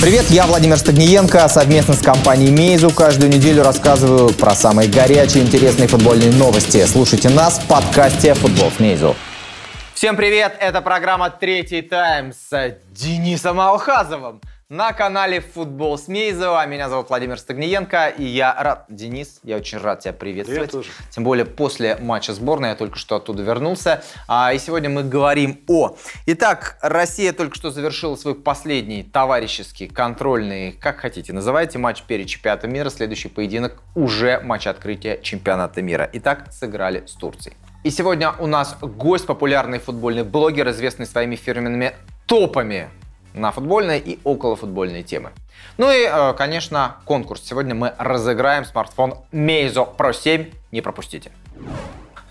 [0.00, 1.48] Привет, я Владимир Стагниенко.
[1.48, 6.84] Совместно с компанией Мейзу каждую неделю рассказываю про самые горячие интересные футбольные новости.
[6.86, 9.14] Слушайте нас в подкасте «Футбол с Мейзу».
[9.94, 10.56] Всем привет!
[10.58, 14.40] Это программа «Третий тайм» с Денисом Алхазовым
[14.72, 16.64] на канале «Футбол с Мейзова».
[16.66, 20.62] Меня зовут Владимир Стагниенко, и я рад, Денис, я очень рад тебя приветствовать.
[20.62, 20.90] Я тоже.
[21.10, 24.02] Тем более после матча сборной, я только что оттуда вернулся.
[24.26, 25.94] А, и сегодня мы говорим о...
[26.24, 32.72] Итак, Россия только что завершила свой последний товарищеский, контрольный, как хотите, называйте матч перед чемпионатом
[32.72, 32.88] мира.
[32.88, 36.08] Следующий поединок уже матч открытия чемпионата мира.
[36.14, 37.58] Итак, сыграли с Турцией.
[37.84, 41.92] И сегодня у нас гость, популярный футбольный блогер, известный своими фирменными
[42.26, 42.88] топами
[43.34, 45.30] на футбольные и околофутбольные темы.
[45.78, 47.42] Ну и, э, конечно, конкурс.
[47.44, 50.50] Сегодня мы разыграем смартфон Meizo Pro 7.
[50.70, 51.32] Не пропустите.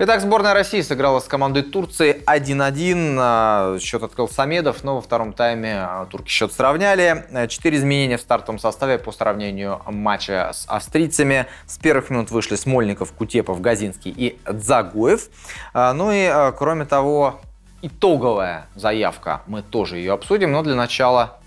[0.03, 3.17] Итак, сборная России сыграла с командой Турции 1-1.
[3.19, 7.47] Э, счет открыл Самедов, но во втором тайме э, турки счет сравняли.
[7.47, 11.47] Четыре изменения в стартовом составе по сравнению матча с австрийцами.
[11.65, 15.29] С первых минут вышли Смольников, Кутепов, Газинский и Дзагуев.
[15.73, 17.41] Ну и, кроме того,
[17.81, 19.41] итоговая заявка.
[19.47, 21.39] Мы тоже ее обсудим, но для начала...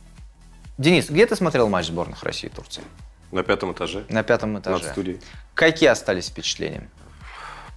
[0.77, 2.83] Денис, где ты смотрел матч сборных России и Турции?
[3.31, 4.05] На пятом этаже.
[4.09, 4.85] На пятом этаже.
[4.85, 5.21] Над студией.
[5.55, 6.89] Какие остались впечатления?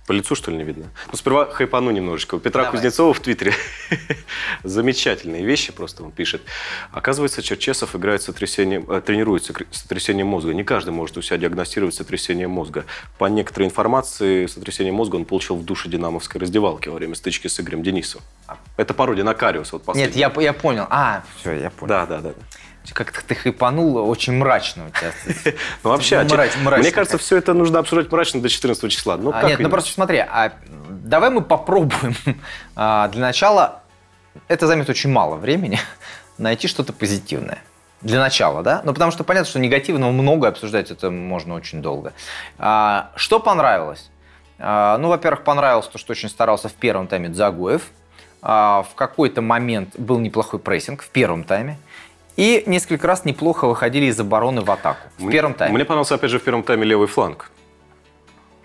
[0.08, 0.86] По лицу, что ли, не видно?
[1.12, 2.36] Ну, сперва хайпану немножечко.
[2.36, 2.78] У Петра Давай.
[2.78, 3.54] Кузнецова в Твиттере
[4.64, 6.42] замечательные вещи просто он пишет.
[6.94, 10.54] Оказывается, Черчесов играет с сотрясением, э, тренируется с сотрясением мозга.
[10.54, 12.86] Не каждый может у себя диагностировать сотрясение мозга.
[13.18, 17.60] По некоторой информации, сотрясение мозга он получил в душе динамовской раздевалки во время стычки с
[17.60, 18.26] Игорем Денисовым.
[18.78, 19.78] Это пародия на Кариуса.
[19.78, 20.88] Вот Нет, я, я понял.
[20.90, 21.90] А, все, я понял.
[21.90, 22.30] Да, да, да.
[22.30, 22.58] да.
[22.94, 25.54] Как-то ты хайпанул, очень мрачно у тебя.
[25.84, 29.18] Ну, вообще, Ну, мрачно мне кажется, все это нужно обсуждать мрачно до 14 числа.
[29.18, 30.54] Ну, А, нет, ну просто смотри, а
[30.90, 32.16] давай мы попробуем
[32.76, 33.82] а, для начала,
[34.48, 35.80] это займет очень мало времени,
[36.38, 37.60] найти что-то позитивное.
[38.02, 38.82] Для начала, да?
[38.84, 42.14] Ну, потому что понятно, что негативного много, обсуждать это можно очень долго.
[42.60, 44.10] А, что понравилось?
[44.60, 47.82] А, ну, во-первых, понравилось то, что очень старался в первом тайме Дзагоев.
[48.42, 51.78] А, в какой-то момент был неплохой прессинг в первом тайме.
[52.38, 55.08] И несколько раз неплохо выходили из обороны в атаку.
[55.18, 55.74] В Мне- первом тайме.
[55.76, 57.50] Мне понравился, опять же, в первом тайме левый фланг.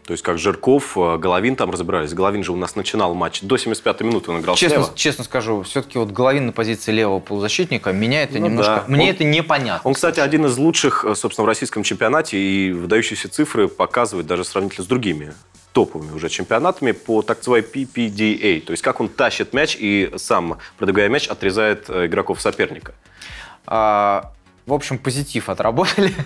[0.04, 2.12] То есть как Жирков, э, Головин там разбирались.
[2.12, 4.92] Головин же у нас начинал матч до 75-й минуты, он играл Честно, слева.
[4.98, 8.74] честно скажу, все-таки вот Головин на позиции левого полузащитника, меня это Ну немножко...
[8.74, 8.84] да.
[8.88, 9.88] Мне Он- это непонятно.
[9.88, 14.44] Он, кстати, один из лучших, э, собственно, в российском чемпионате, и выдающиеся цифры показывает даже
[14.44, 15.32] сравнительно с другими
[15.72, 18.60] топовыми уже чемпионатами по так называемой PPDA.
[18.60, 22.92] То есть как он тащит мяч и сам, продвигая мяч, отрезает э, игроков соперника.
[23.66, 24.32] А,
[24.66, 26.12] в общем, позитив отработали.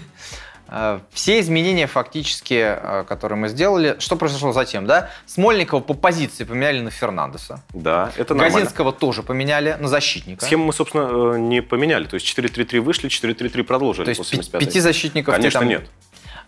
[0.69, 5.11] А, Все изменения фактически, а, которые мы сделали, что произошло затем, да?
[5.25, 7.63] Смольникова по позиции поменяли на Фернандеса.
[7.73, 8.59] Да, это нормально.
[8.59, 10.45] Газинского тоже поменяли на защитника.
[10.45, 12.07] Схему мы, собственно, э, не поменяли.
[12.07, 14.59] То есть 4-3-3 вышли, 4-3-3 продолжили То есть после пи- 75-й.
[14.67, 15.89] пяти защитников Конечно, там- нет.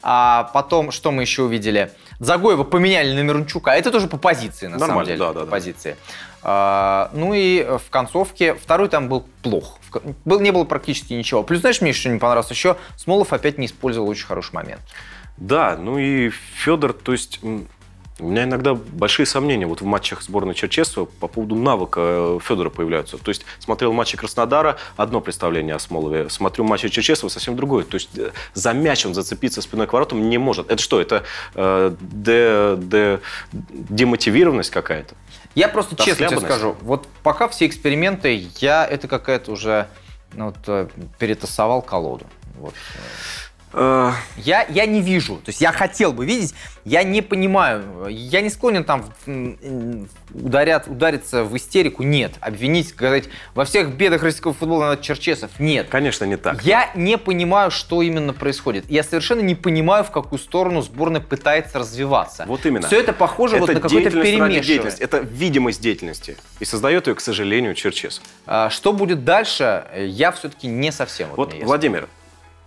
[0.02, 1.92] А потом, что мы еще увидели?
[2.18, 3.70] Загоева поменяли на Мирончука.
[3.70, 5.18] Это тоже по позиции, на самом Нормально, деле.
[5.18, 5.50] да, да, по да.
[5.52, 5.96] позиции.
[6.42, 9.78] А, ну и в концовке второй там был плох.
[10.24, 11.42] Был, не было практически ничего.
[11.42, 14.80] Плюс, знаешь, мне еще не понравилось еще, Смолов опять не использовал очень хороший момент.
[15.36, 17.40] Да, ну и Федор, то есть
[18.20, 22.70] у меня иногда большие сомнения вот в матчах сборной Черчесова по поводу навыка э, Федора
[22.70, 23.16] появляются.
[23.18, 26.28] То есть смотрел матчи Краснодара, одно представление о Смолове.
[26.28, 27.84] Смотрю матчи Черчесова, совсем другое.
[27.84, 30.70] То есть э, за мяч он зацепиться спиной к воротам не может.
[30.70, 31.24] Это что, это
[31.54, 33.20] э, де- де-
[33.52, 35.14] демотивированность какая-то?
[35.54, 39.88] Я просто честно тебе скажу, вот пока все эксперименты, я это какая-то уже
[40.32, 42.26] ну, вот, э, перетасовал колоду.
[42.56, 42.74] Вот.
[43.72, 48.40] Э, Я, я не вижу, то есть я хотел бы видеть, я не понимаю, я
[48.40, 49.04] не склонен там
[50.32, 53.24] ударят, удариться в истерику, нет, обвинить, сказать,
[53.54, 55.88] во всех бедах российского футбола надо Черчесов, нет.
[55.90, 56.62] Конечно, не так.
[56.62, 58.84] Я не понимаю, что именно происходит.
[58.88, 62.44] Я совершенно не понимаю, в какую сторону сборная пытается развиваться.
[62.46, 62.86] Вот именно.
[62.86, 64.92] Все это похоже вот на какое-то перемешивание.
[65.00, 66.36] Это видимость деятельности.
[66.60, 68.22] И создает ее, к сожалению, Черчесов.
[68.46, 71.28] А, Что будет дальше, я все-таки не совсем.
[71.36, 71.66] Вот, ясно.
[71.66, 72.08] Владимир,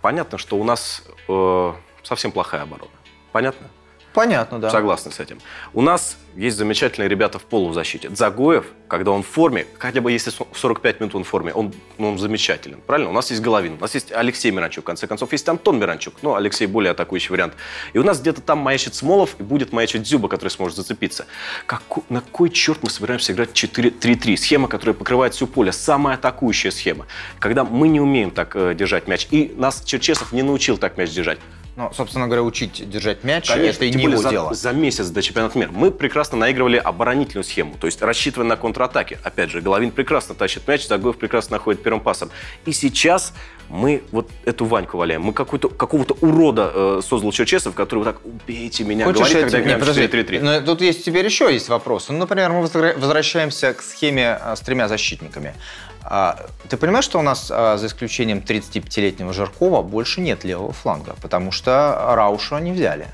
[0.02, 1.72] понятно, что у нас э,
[2.02, 2.90] совсем плохая оборона.
[3.32, 3.68] Понятно?
[4.14, 4.70] Понятно, да.
[4.70, 5.38] Согласны с этим.
[5.72, 8.10] У нас есть замечательные ребята в полузащите.
[8.14, 11.72] Загоев, когда он в форме, хотя бы если со- 45 минут он в форме, он,
[11.98, 12.78] ну, он замечателен.
[12.86, 13.10] Правильно?
[13.10, 16.14] У нас есть Головин, у нас есть Алексей Миранчук, в конце концов, есть Антон Миранчук.
[16.22, 17.54] Ну, Алексей более атакующий вариант.
[17.94, 21.26] И у нас где-то там маячит Смолов и будет маячить Дзюба, который сможет зацепиться.
[21.66, 24.36] Каку- на кой черт мы собираемся играть 4-3-3?
[24.36, 25.72] Схема, которая покрывает всю поле.
[25.72, 27.06] Самая атакующая схема.
[27.38, 29.26] Когда мы не умеем так э, держать мяч.
[29.30, 31.38] И нас Черчесов не научил так мяч держать.
[31.74, 34.52] Ну, собственно говоря, учить держать мяч, Конечно, это и не его за, дело.
[34.52, 35.70] за месяц до чемпионата мира.
[35.72, 39.18] Мы прекрасно наигрывали оборонительную схему, то есть рассчитывая на контратаки.
[39.22, 42.30] Опять же, Головин прекрасно тащит мяч, Загоев прекрасно находит первым пасом.
[42.66, 43.32] И сейчас
[43.70, 45.22] Мы вот эту Ваньку валяем.
[45.22, 49.60] Мы какой-то, какого-то урода э, создал Черчесов, который вот так «убейте меня», Хочешь, говорит, когда
[49.60, 50.02] играем не, подожди.
[50.02, 50.40] 4-3-3.
[50.42, 52.10] Но тут есть теперь еще есть вопрос.
[52.10, 55.54] Ну, например, мы возвращаемся к схеме а, с тремя защитниками.
[56.04, 61.14] А, Ты понимаешь, что у нас, а, за исключением 35-летнего Жиркова, больше нет левого фланга,
[61.22, 63.06] потому что Рауша не взяли.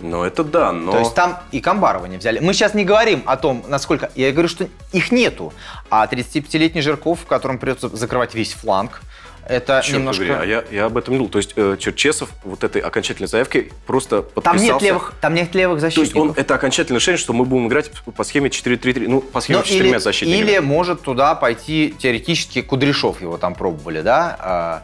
[0.00, 0.92] Ну, это да, но...
[0.92, 2.38] То есть там и Камбарова не взяли.
[2.38, 4.10] Мы сейчас не говорим о том, насколько...
[4.14, 5.52] Я говорю, что их нету.
[5.90, 9.02] А 35-летний Жирков, в котором придется закрывать весь фланг,
[9.46, 10.22] это Черт немножко...
[10.22, 11.30] побери, а я, я об этом не думал.
[11.30, 14.64] То есть э, Черчесов вот этой окончательной заявкой просто Там подписался.
[14.74, 16.30] нет левых, там нет левых То есть защитников.
[16.30, 19.64] он, это окончательное решение, что мы будем играть по схеме 4-3-3, ну, по схеме Ну,
[19.64, 20.50] с четырьмя или, защитниками.
[20.50, 24.82] или может туда пойти теоретически Кудряшов, его там пробовали, да, а,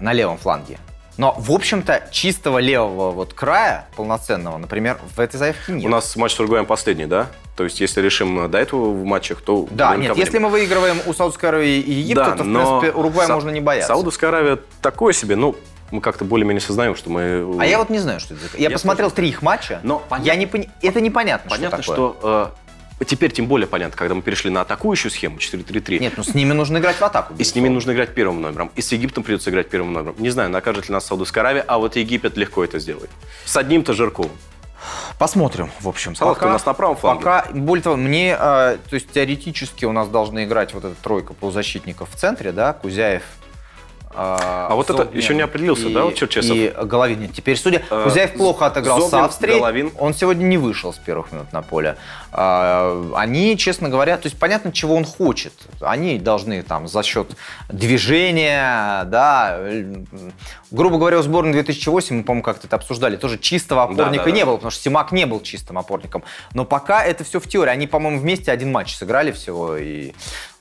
[0.00, 0.78] на левом фланге.
[1.16, 5.84] Но, в общем-то, чистого левого вот края, полноценного, например, в этой заявке нет.
[5.84, 7.26] У нас матч с Уругваем последний, да?
[7.60, 9.68] То есть если решим э, до этого в матчах, то...
[9.70, 12.98] Да, нет, если мы выигрываем у Саудовской Аравии и Египта, Да, то, в но принципе,
[12.98, 13.88] Уругвай Са- можно не бояться.
[13.88, 15.54] Саудовская Аравия такое себе, ну,
[15.90, 17.54] мы как-то более-менее сознаем, что мы...
[17.60, 18.56] А я вот не знаю, что это за...
[18.56, 21.92] Я, Я посмотрел три их матча, Но понятно- я не пони- это непонятно, Понятно, что
[21.92, 22.12] такое.
[22.14, 22.54] что...
[23.00, 25.98] э, теперь тем более понятно, когда мы перешли на атакующую схему 4-3-3.
[25.98, 27.34] Нет, ну с ними нужно играть в атаку.
[27.36, 28.70] И с ними нужно играть первым номером.
[28.74, 30.14] И с Египтом придется играть первым номером.
[30.18, 33.10] Не знаю, накажет ли нас Саудовская Аравия, а вот Египет легко это сделает.
[33.44, 34.32] С одним-то Жирковым.
[35.20, 36.14] Посмотрим, в общем.
[36.14, 37.22] Салатка у нас на правом фланге.
[37.22, 41.34] Пока, более того, мне, э, то есть теоретически у нас должны играть вот эта тройка
[41.34, 43.24] полузащитников в центре, да, Кузяев,
[44.12, 46.56] а вот это еще не определился, да, вот Черчесов?
[46.56, 47.20] И Головин.
[47.20, 49.58] Нет, Теперь, судя, Э, Кузяев плохо отыграл с Зобнин, Австрией.
[49.58, 49.92] Головин.
[49.98, 51.96] Он сегодня не вышел с первых минут на поле.
[52.32, 55.52] А, Они, честно говоря, то есть понятно, чего он хочет.
[55.80, 57.36] Они должны там за счет
[57.68, 59.58] движения, да,
[60.70, 64.30] грубо говоря, у сборной 2008, мы, по-моему, как-то это обсуждали, тоже чистого опорника да, да.
[64.30, 66.22] не было, потому что Симак не был чистым опорником.
[66.54, 67.70] Но пока это все в теории.
[67.70, 70.12] Они, по-моему, вместе один матч сыграли всего и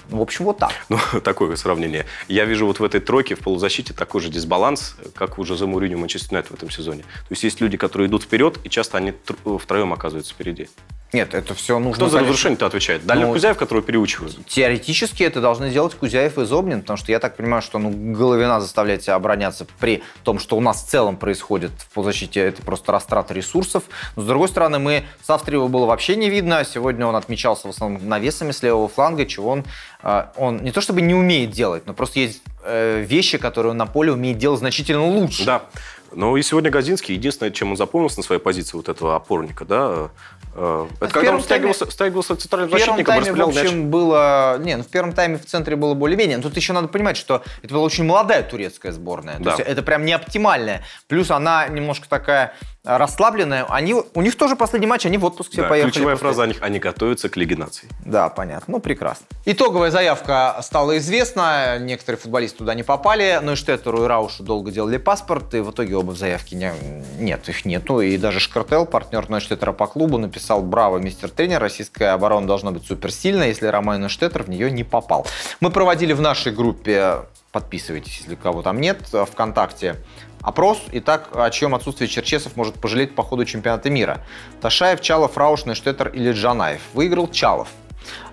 [0.09, 0.71] в общем, вот так.
[0.89, 2.05] Ну, такое сравнение.
[2.27, 5.97] Я вижу вот в этой тройке в полузащите такой же дисбаланс, как у Жозе Мourinho
[5.97, 7.01] Манчестер Юнайтед в этом сезоне.
[7.03, 10.69] То есть есть люди, которые идут вперед, и часто они тр- втроем оказываются впереди.
[11.11, 11.95] Нет, это все нужно.
[11.95, 13.05] Кто за конечно, разрушение-то отвечает?
[13.05, 14.45] Дальний Ну, Кузяев, которого переучивают.
[14.45, 18.61] Теоретически это должны сделать Кузяев и Зобнин, потому что я так понимаю, что ну, Головина
[18.61, 22.91] заставлять себя обороняться при том, что у нас в целом происходит в полузащите, это просто
[22.91, 23.83] растрата ресурсов.
[24.15, 26.63] Но, с другой стороны, мы с Австрией его было вообще не видно.
[26.63, 29.65] Сегодня он отмечался в основном навесами с левого фланга, чего он,
[29.98, 33.77] э, он не то чтобы не умеет делать, но просто есть э, вещи, которые он
[33.77, 35.45] на поле умеет делать значительно лучше.
[35.45, 35.63] Да.
[36.11, 40.09] Но и сегодня Газинский, единственное, чем он запомнился на своей позиции вот этого опорника, да,
[40.55, 43.65] э, это в когда он стягивался, стягивался центральным В первом защитником, тайме, в распределял мяч.
[43.65, 44.57] общем, было...
[44.59, 46.37] Не, ну в первом тайме в центре было более-менее.
[46.37, 49.37] Но тут еще надо понимать, что это была очень молодая турецкая сборная.
[49.39, 49.51] Да.
[49.51, 50.83] То есть это прям не оптимальная.
[51.07, 52.55] Плюс она немножко такая
[52.97, 53.65] расслабленная.
[53.69, 55.91] Они, у них тоже последний матч, они в отпуск все Да, поехали.
[55.91, 57.87] ключевая после- фраза о них, они готовятся к Лиге наций.
[58.05, 58.65] Да, понятно.
[58.73, 59.25] Ну, прекрасно.
[59.45, 61.77] Итоговая заявка стала известна.
[61.79, 63.39] Некоторые футболисты туда не попали.
[63.41, 65.53] Но и Штеттеру и Раушу долго делали паспорт.
[65.53, 66.73] И в итоге оба в заявке не...
[67.19, 68.01] нет, их нету.
[68.01, 72.85] И даже Шкартел, партнер Нойштеттера по клубу, написал «Браво, мистер тренер, российская оборона должна быть
[72.85, 75.27] суперсильной, если Роман Нойштеттер в нее не попал».
[75.59, 77.17] Мы проводили в нашей группе,
[77.51, 78.99] подписывайтесь, если кого там нет,
[79.31, 79.95] ВКонтакте,
[80.41, 80.81] Опрос.
[80.91, 84.23] Итак, о чьем отсутствии Черчесов может пожалеть по ходу чемпионата мира?
[84.61, 86.81] Ташаев, Чалов, Рауш, Нойштеттер или Джанаев?
[86.93, 87.67] Выиграл Чалов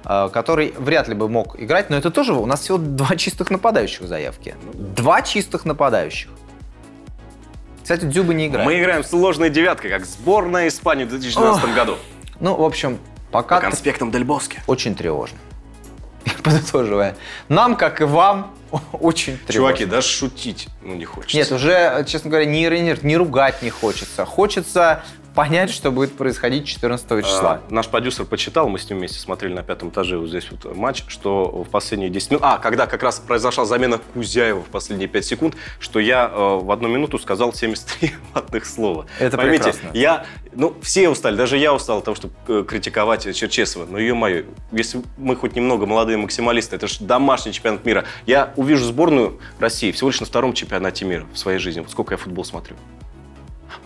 [0.04, 3.50] э, который вряд ли бы мог играть, но это тоже у нас всего два чистых
[3.50, 4.54] нападающих в заявке.
[4.72, 6.30] Два чистых нападающих.
[7.82, 8.66] Кстати, Дзюба не играет.
[8.66, 11.96] Мы играем сложной девяткой, как сборная Испании в 2012 году.
[12.40, 12.98] Ну, в общем,
[13.30, 14.62] По пока конспектам Дель Боске.
[14.66, 15.38] очень тревожно.
[16.42, 17.16] Подытоживая.
[17.48, 18.54] Нам, как и вам,
[18.92, 19.52] очень тревожно.
[19.52, 21.36] Чуваки, даже шутить ну, не хочется.
[21.36, 24.24] Нет, уже, честно говоря, не, иронировать, не ругать не хочется.
[24.24, 25.02] Хочется
[25.36, 27.60] понять, что будет происходить 14 числа.
[27.68, 30.74] А, наш продюсер почитал, мы с ним вместе смотрели на пятом этаже вот здесь вот
[30.74, 32.42] матч, что в последние 10 минут...
[32.44, 36.70] А, когда как раз произошла замена Кузяева в последние 5 секунд, что я э, в
[36.72, 39.06] одну минуту сказал 73 матных слова.
[39.20, 39.90] Это Поймите, прекрасно.
[39.92, 40.26] я...
[40.54, 43.84] Ну, все устали, даже я устал от того, чтобы э, критиковать Черчесова.
[43.84, 48.06] Но, ее мое, если мы хоть немного молодые максималисты, это же домашний чемпионат мира.
[48.24, 51.80] Я увижу сборную России всего лишь на втором чемпионате мира в своей жизни.
[51.80, 52.76] Вот сколько я футбол смотрю.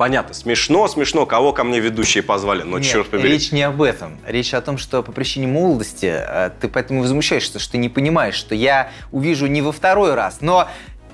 [0.00, 3.34] Понятно, смешно, смешно, кого ко мне ведущие позвали, но Нет, черт побери.
[3.34, 4.18] речь не об этом.
[4.26, 8.34] Речь о том, что по причине молодости э, ты поэтому возмущаешься, что ты не понимаешь,
[8.34, 10.68] что я увижу не во второй раз, но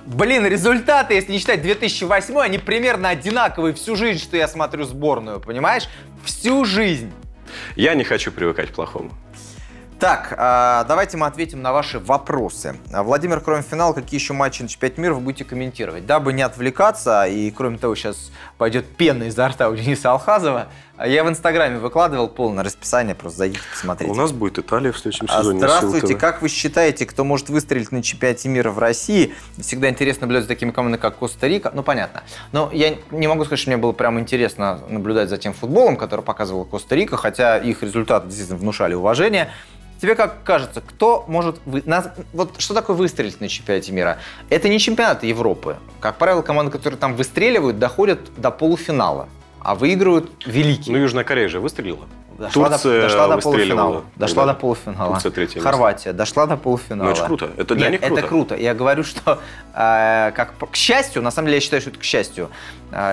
[0.07, 5.41] Блин, результаты, если не считать 2008, они примерно одинаковые всю жизнь, что я смотрю сборную,
[5.41, 5.89] понимаешь?
[6.25, 7.13] Всю жизнь.
[7.75, 9.11] Я не хочу привыкать к плохому.
[9.99, 12.77] Так, а, давайте мы ответим на ваши вопросы.
[12.93, 16.05] А, Владимир, кроме финала, какие еще матчи на чемпионате мира вы будете комментировать?
[16.05, 21.07] Дабы не отвлекаться, и кроме того, сейчас пойдет пена изо рта у Дениса Алхазова, а
[21.07, 24.11] я в Инстаграме выкладывал полное расписание, просто зайдите посмотрите.
[24.11, 25.59] У нас будет Италия в следующем А, сезоне.
[25.59, 29.35] Здравствуйте, как вы считаете, кто может выстрелить на чемпионате мира в России?
[29.59, 31.71] Всегда интересно наблюдать за такими командами, как Коста-Рика.
[31.75, 32.23] Ну, понятно.
[32.53, 36.23] Но я не могу сказать, что мне было прям интересно наблюдать за тем футболом, который
[36.23, 39.51] показывала Коста-Рика, хотя их результаты действительно внушали уважение.
[40.01, 41.57] Тебе как кажется, кто может...
[41.65, 41.83] Вы...
[41.87, 44.19] нас- Вот что такое выстрелить на чемпионате мира?
[44.51, 45.77] Это не чемпионат Европы.
[46.01, 49.29] Как правило, команды, которые там выстреливают, доходят до полуфинала,
[49.61, 50.95] а выигрывают великие.
[50.95, 52.05] Ну, Южная Корея же выстрелила.
[52.39, 54.05] Дошла, Турция до, дошла до полуфинала.
[54.17, 54.53] Дошла Да.
[54.53, 55.19] до полуфинала.
[55.19, 55.61] Турция место.
[55.61, 57.09] Хорватия дошла до полуфинала.
[57.09, 57.51] Ну, это круто.
[57.57, 58.21] Это для Нет, них круто.
[58.21, 58.57] это круто.
[58.57, 59.39] Я говорю, что
[59.73, 62.51] э, как к счастью, на самом деле я считаю, что это к счастью,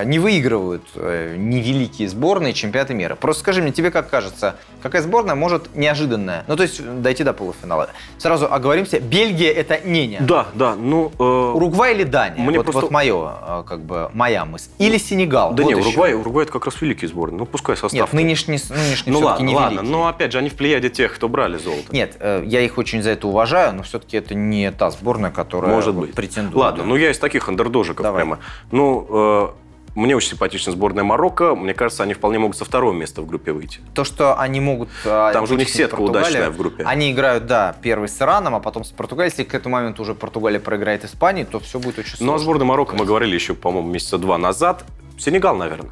[0.06, 3.16] не выигрывают э, невеликие сборные чемпионаты мира.
[3.16, 7.34] Просто скажи мне, тебе как кажется, какая сборная может неожиданная, ну то есть дойти до
[7.34, 7.90] полуфинала?
[8.18, 10.20] Сразу оговоримся, Бельгия это не не.
[10.20, 11.12] Да, да, ну...
[11.18, 12.44] э, Уругвай или Дания?
[12.44, 14.70] Мне вот, просто- вот мое, э, как бы, моя мысль.
[14.78, 15.54] Или Сенегал.
[15.54, 15.88] да Вот не, еще.
[15.90, 17.38] Уругвай, Уругвай это как раз великий сборный.
[17.40, 17.94] Ну, пускай состав.
[17.94, 19.92] Нет, нынешний, нынешний Ну ладно, не ладно, великий.
[19.92, 21.88] но опять же, они в плеяде тех, кто брали золото.
[21.92, 25.72] Нет, э, я их очень за это уважаю, но все-таки это не та сборная, которая
[25.72, 26.14] Может быть.
[26.14, 26.56] претендует.
[26.56, 28.22] Ладно, ну я из таких андердожиков Давай.
[28.22, 28.40] прямо.
[28.72, 29.48] Ну, э,
[29.96, 31.56] мне очень симпатична сборная Марокко.
[31.56, 33.80] Мне кажется, они вполне могут со второго места в группе выйти.
[33.94, 34.90] То, что они могут...
[35.06, 36.84] а, Там же у них сетка удачная в группе.
[36.84, 39.32] Они играют, да, первый с Ираном, а потом с Португалией.
[39.32, 42.26] Если к этому моменту уже Португалия проиграет Испании, то все будет очень сложно.
[42.26, 44.84] Ну, а сборная Марокко мы говорили еще, по-моему, месяца два назад.
[45.20, 45.92] Сенегал, наверное.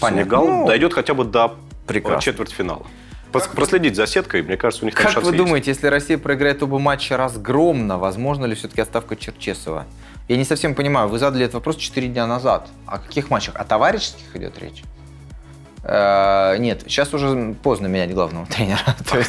[0.00, 0.22] Понятно.
[0.22, 1.54] Сенегал Ну, дойдет хотя бы до
[1.86, 2.18] прекрасно.
[2.18, 2.86] э, четвертьфинала.
[3.32, 5.44] Пос- Проследить за сеткой, мне кажется, у них Как шансы вы есть.
[5.44, 9.84] думаете, если Россия проиграет оба матча разгромно, возможно ли все-таки отставка Черчесова?
[10.28, 12.68] Я не совсем понимаю, вы задали этот вопрос 4 дня назад.
[12.86, 13.56] О каких матчах?
[13.56, 14.82] О товарищеских идет речь?
[15.82, 18.80] Э, Нет, сейчас уже поздно менять главного тренера.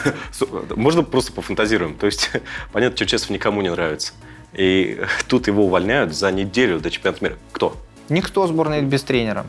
[0.76, 1.96] Можно просто пофантазируем.
[1.96, 2.30] То есть,
[2.74, 4.14] понятно, Черчесов никому не нравится.
[4.54, 7.38] И тут его увольняют за неделю до чемпионата мира.
[7.52, 7.76] Кто?
[8.10, 9.46] никто сборной без тренера.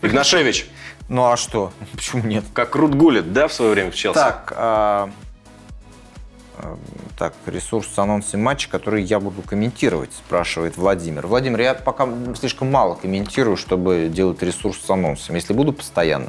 [0.00, 0.66] Игнашевич.
[1.10, 1.72] Ну а что?
[1.94, 2.42] Почему нет?
[2.54, 4.14] Как Рут Гулlit, да, в свое время в Челси?
[4.18, 5.10] Так, а,
[7.18, 11.26] так, ресурс с анонсом матча, который я буду комментировать, спрашивает Владимир.
[11.26, 16.28] Владимир, я пока слишком мало комментирую, чтобы делать ресурс с анонсом, если буду постоянно.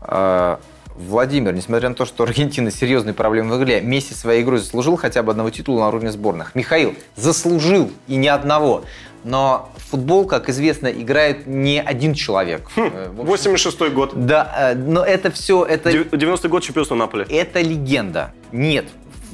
[0.00, 0.60] А,
[0.96, 5.22] Владимир, несмотря на то, что Аргентина серьезные проблемы в игре, Месси своей игрой заслужил хотя
[5.22, 6.54] бы одного титула на уровне сборных.
[6.54, 8.84] Михаил, заслужил и ни одного.
[9.24, 12.70] Но в футбол, как известно, играет не один человек.
[12.76, 14.12] Э, общем, 86-й год.
[14.14, 17.26] Да, э, но это все, это 90-й год чемпионства Наполи.
[17.28, 18.32] это легенда.
[18.52, 18.86] Нет.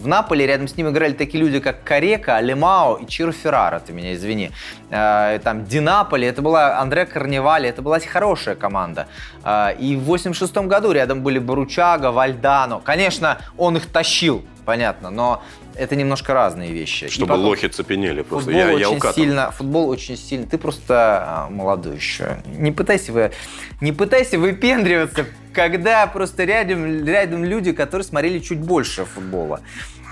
[0.02, 3.92] В Наполе рядом с ним играли такие люди, как Карека, Алемао и Чиро Феррара, ты
[3.92, 4.50] меня извини.
[4.90, 9.06] Э, Там Динаполи, это была Андре Карневали, это была хорошая команда.
[9.44, 12.80] Э, И в 86 году рядом были Баручага, Вальдано.
[12.80, 15.40] Конечно, он их тащил, понятно, но
[15.76, 17.08] это немножко разные вещи.
[17.08, 18.50] Чтобы потом- лохи цепенели просто.
[18.50, 19.14] Футбол Я, я очень укатываю.
[19.28, 20.46] сильно, футбол очень сильно.
[20.46, 20.94] Ты просто
[21.26, 22.42] а, молодой еще.
[22.46, 23.32] Не пытайся вы,
[23.80, 29.60] не пытайся выпендриваться, когда просто рядом, рядом люди, которые смотрели чуть больше футбола.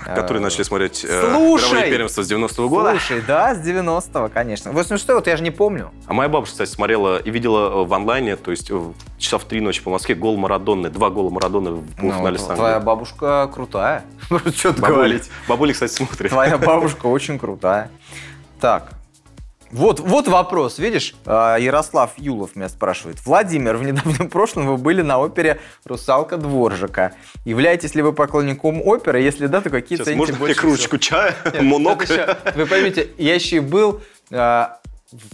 [0.05, 2.91] Которые А, начали смотреть э, мировые первенства с 90-го года.
[2.91, 4.71] Слушай, да, с 90-го, конечно.
[4.71, 5.91] 86 вот я же не помню.
[6.07, 8.79] А моя бабушка, кстати, смотрела и видела э, в онлайне, то есть э,
[9.17, 12.43] часа в три ночи по Москве, гол Марадонны, два гола Марадонны в Ну, полуфинале с
[12.43, 14.03] твоя бабушка крутая.
[14.55, 15.29] Что ты говорить?
[15.47, 16.31] бабуля, кстати, смотрит.
[16.31, 17.89] Твоя бабушка очень крутая.
[18.59, 18.91] Так.
[19.71, 21.15] Вот, вот вопрос, видишь?
[21.25, 23.17] А, Ярослав Юлов меня спрашивает.
[23.25, 27.13] Владимир, в недавнем прошлом вы были на опере «Русалка Дворжика».
[27.45, 29.21] Являетесь ли вы поклонником оперы?
[29.21, 31.35] Если да, то какие Сейчас цените можно больше кружечку чая?
[31.45, 32.03] Нет, монок?
[32.03, 34.01] еще- Вы поймите, я еще и был
[34.31, 34.79] а,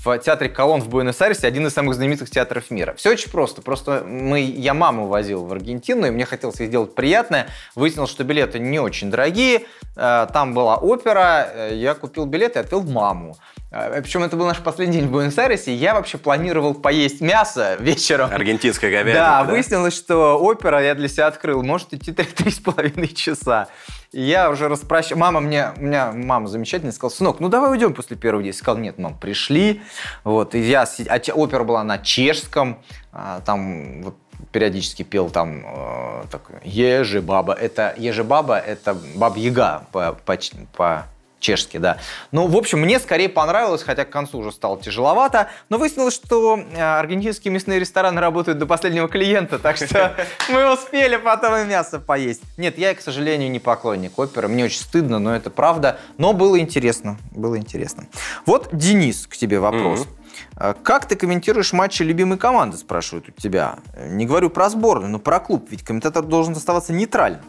[0.03, 2.94] в театре Колон в Буэнос-Айресе, один из самых знаменитых театров мира.
[2.96, 3.62] Все очень просто.
[3.62, 7.48] Просто мы, я маму возил в Аргентину, и мне хотелось ей сделать приятное.
[7.75, 9.63] Выяснилось, что билеты не очень дорогие.
[9.96, 11.48] А, Там была опера.
[11.51, 13.36] э, Я купил билеты и отвел маму.
[13.71, 15.74] А, Причем это был наш последний день в Буэнос-Айресе.
[15.74, 18.31] Я вообще планировал поесть мясо вечером.
[18.31, 19.13] Аргентинская говядина.
[19.13, 21.63] Да, выяснилось, что опера я для себя открыл.
[21.63, 23.67] Может идти три с половиной часа.
[24.12, 25.17] И я уже распрощался.
[25.17, 28.51] Мама мне, у меня мама замечательная, сказала, сынок, ну давай уйдем после первого дня.
[28.51, 29.81] Я сказал, нет, мам, пришли.
[30.24, 32.81] Вот, и я, а опера была на чешском,
[33.12, 34.15] а, там вот
[34.51, 37.53] периодически пел там э, такой Ежи баба.
[37.53, 40.38] Это Ежи баба, это баба Яга по, по,
[40.75, 41.05] по
[41.39, 41.98] чешски, да.
[42.32, 45.50] Ну, в общем, мне скорее понравилось, хотя к концу уже стало тяжеловато.
[45.70, 50.15] Но выяснилось, что э, аргентинские мясные рестораны работают до последнего клиента, так что
[50.50, 52.41] мы успели потом и мясо поесть.
[52.58, 54.48] Нет, я, к сожалению, не поклонник оперы.
[54.48, 56.00] Мне очень стыдно, но это правда.
[56.17, 58.08] Но было интересно, было интересно.
[58.46, 60.08] Вот, Денис, к тебе вопрос.
[60.56, 63.77] А Как ты комментируешь матчи любимой команды, спрашивают у тебя.
[64.08, 67.41] Не говорю про сборную, но про клуб, ведь комментатор должен оставаться нейтральным.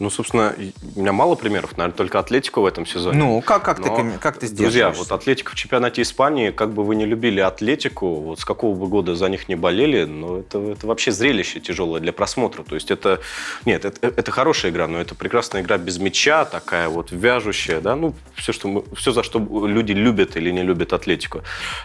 [0.00, 0.54] Ну, собственно,
[0.96, 3.16] у меня мало примеров, наверное, только Атлетико в этом сезоне.
[3.16, 6.82] Ну, как, как, Но, ты, как ты Друзья, вот Атлетико в чемпионате Испании, как бы
[6.82, 10.58] вы не любили Атлетику, вот с какого бы года за них не болели, но это,
[10.58, 12.64] это вообще зрелище тяжелое для просмотра.
[12.64, 13.20] То есть это,
[13.66, 17.94] нет, это, это хорошая игра, но это прекрасная игра без мяча, такая вот вяжущая, да,
[17.94, 21.42] ну, все, что мы, все, за что люди любят или не любят Атлетику.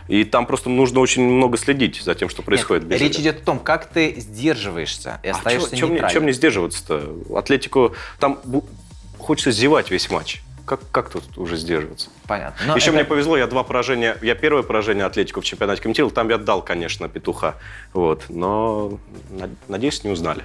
[0.08, 2.90] И там просто нужно очень много следить за тем, что происходит.
[2.90, 6.34] Нет, речь идет о том, как ты сдерживаешься и остаешься а чем, чем, чем мне
[6.34, 7.38] сдерживаться-то?
[7.38, 8.40] Атлетику там
[9.18, 10.42] хочется зевать весь матч.
[10.66, 12.10] Как, как тут уже сдерживаться?
[12.28, 12.68] Понятно.
[12.68, 12.98] Но Еще это...
[12.98, 16.62] мне повезло, я два поражения, я первое поражение Атлетику в чемпионате комментировал, там я отдал,
[16.62, 17.56] конечно, петуха.
[17.94, 19.00] Вот, но,
[19.68, 20.44] надеюсь, не узнали.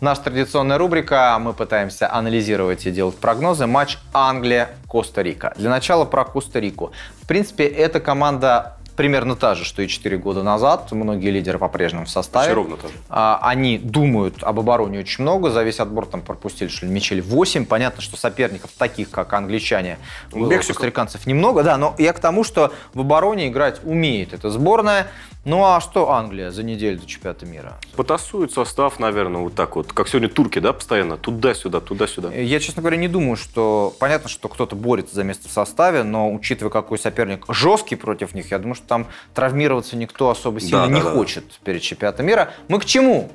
[0.00, 1.38] Наша традиционная рубрика.
[1.38, 3.66] Мы пытаемся анализировать и делать прогнозы.
[3.66, 5.52] Матч Англия-Коста-Рика.
[5.56, 6.92] Для начала про Коста-Рику.
[7.22, 10.92] В принципе, эта команда примерно та же, что и 4 года назад.
[10.92, 12.48] Многие лидеры по-прежнему в составе.
[12.48, 12.92] Все ровно тоже.
[13.08, 15.48] А, они думают об обороне очень много.
[15.50, 17.64] За весь отбор там пропустили, что ли, мячей 8.
[17.64, 19.96] Понятно, что соперников таких, как англичане,
[20.32, 21.62] у костариканцев немного.
[21.62, 25.06] Да, но я к тому, что в обороне играть умеет эта сборная.
[25.44, 27.78] Ну а что Англия за неделю до чемпионата мира?
[27.96, 29.90] Потасует состав, наверное, вот так вот.
[29.92, 31.16] Как сегодня турки, да, постоянно?
[31.16, 32.30] Туда-сюда, туда-сюда.
[32.34, 33.94] Я, честно говоря, не думаю, что...
[33.98, 38.50] Понятно, что кто-то борется за место в составе, но учитывая, какой соперник жесткий против них,
[38.50, 41.54] я думаю, что там травмироваться никто особо сильно да, не да, хочет да.
[41.64, 42.52] перед чемпионатом мира.
[42.68, 43.30] Мы к чему?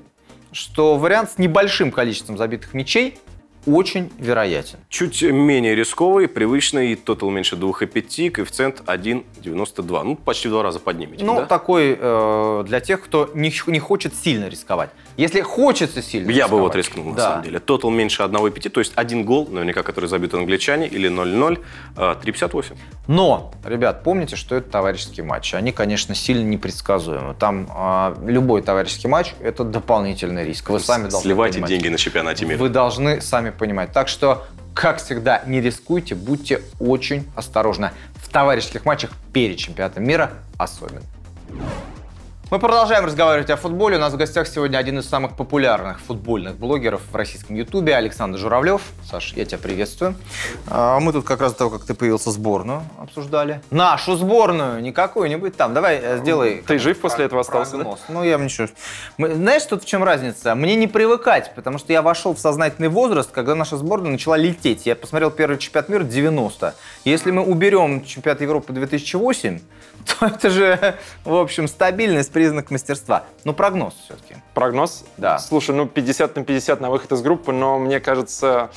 [0.52, 3.18] Что вариант с небольшим количеством забитых мячей
[3.66, 4.80] очень вероятен.
[4.90, 10.04] Чуть менее рисковый, привычный, тотал меньше 2,5, коэффициент 1,92.
[10.04, 11.24] Ну, почти в два раза поднимете.
[11.24, 11.46] Ну, да?
[11.46, 14.90] такой э, для тех, кто не, не хочет сильно рисковать.
[15.18, 17.22] Если хочется сильно Я рисковать, бы вот рискнул, на да.
[17.30, 17.60] самом деле.
[17.60, 21.64] Тотал меньше 1,5, то есть один гол, наверняка, который забит англичане, или 0-0,
[21.96, 22.66] 3,58.
[22.72, 22.76] Э,
[23.08, 25.54] Но, ребят, помните, что это товарищеский матч.
[25.54, 27.34] Они, конечно, сильно непредсказуемы.
[27.36, 30.70] Там э, любой товарищеский матч– это дополнительный риск.
[30.70, 31.70] Вы сами должны Сливайте понимать.
[31.70, 32.60] деньги на чемпионате мира.
[32.60, 33.92] Вы должны сами понимать.
[33.92, 37.92] Так что, как всегда, не рискуйте, будьте очень осторожны.
[38.16, 41.02] В товарищеских матчах перед чемпионатом мира особенно.
[42.52, 43.98] Мы продолжаем разговаривать о футболе.
[43.98, 48.38] У нас в гостях сегодня один из самых популярных футбольных блогеров в российском ютубе, Александр
[48.38, 48.84] Журавлев.
[49.10, 50.14] Саш, я тебя приветствую.
[50.68, 53.62] А, мы тут как раз до того, как ты появился, сборную обсуждали.
[53.72, 55.74] Нашу сборную, не какую-нибудь там.
[55.74, 56.64] Давай э, сделай...
[56.68, 57.96] Ты жив после этого остался, да?
[58.10, 58.68] Ну, я ничего.
[59.18, 60.54] Знаешь, тут в чем разница?
[60.54, 64.86] Мне не привыкать, потому что я вошел в сознательный возраст, когда наша сборная начала лететь.
[64.86, 66.76] Я посмотрел первый чемпионат мира 90.
[67.06, 69.62] Если мы уберем чемпионат Европы 2008,
[70.20, 73.24] то это же, в общем, стабильность, признак мастерства.
[73.44, 74.36] Ну, прогноз все-таки.
[74.54, 75.06] Прогноз?
[75.18, 75.40] Да.
[75.40, 78.70] Слушай, ну 50 на 50 на выход из группы, но мне кажется,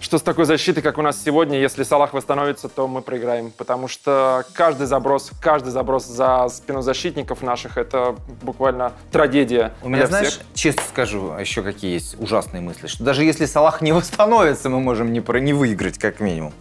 [0.00, 3.50] что с такой защитой, как у нас сегодня, если Салах восстановится, то мы проиграем.
[3.50, 9.72] Потому что каждый заброс, каждый заброс за спину защитников наших, это буквально трагедия.
[9.82, 10.42] У меня, знаешь, всех.
[10.54, 15.12] честно скажу, еще какие есть ужасные мысли, что даже если Салах не восстановится, мы можем
[15.12, 16.52] не, про, не выиграть, как минимум.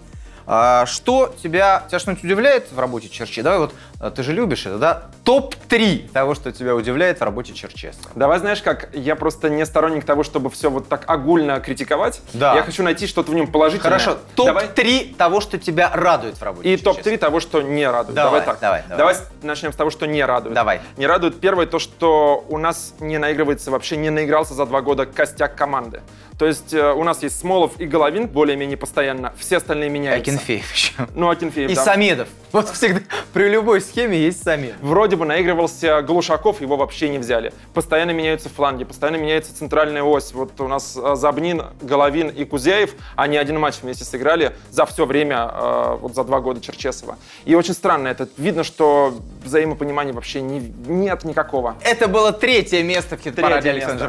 [0.46, 3.42] А, что тебя, тебя что-нибудь удивляет в работе Черчи?
[3.42, 5.04] Давай вот, а, ты же любишь это, да?
[5.24, 8.00] Топ-3 того, что тебя удивляет в работе Черчеса.
[8.16, 12.22] Давай, знаешь как, я просто не сторонник того, чтобы все вот так огульно критиковать.
[12.34, 12.56] Да.
[12.56, 13.98] Я хочу найти что-то в нем положительное.
[13.98, 18.16] Хорошо, топ-3 того, что тебя радует в работе И топ-3 того, что не радует.
[18.16, 18.60] Давай, давай так.
[18.60, 19.14] Давай, давай.
[19.16, 20.54] давай начнем с того, что не радует.
[20.54, 20.82] Давай.
[20.98, 25.06] Не радует первое то, что у нас не наигрывается, вообще не наигрался за два года
[25.06, 26.02] костяк команды.
[26.38, 30.32] То есть э, у нас есть Смолов и Головин более-менее постоянно, все остальные меняются.
[30.36, 30.94] Акинфеев еще.
[31.16, 31.84] Ну, Акинфеев, И да.
[31.84, 32.28] Самедов.
[32.52, 33.02] Вот всегда
[33.34, 34.78] при любой схеме есть Самедов.
[34.82, 37.52] Вроде бы наигрывался Глушаков, его вообще не взяли.
[37.74, 40.34] Постоянно меняются фланги, постоянно меняется центральная ось.
[40.34, 45.06] Вот у нас э, Забнин, Головин и Кузяев, они один матч вместе сыграли за все
[45.06, 47.18] время, э, вот за два года Черчесова.
[47.46, 48.30] И очень странно это.
[48.38, 51.76] Видно, что взаимопонимания вообще не, нет никакого.
[51.82, 54.08] Это было третье место в хит-параде Александра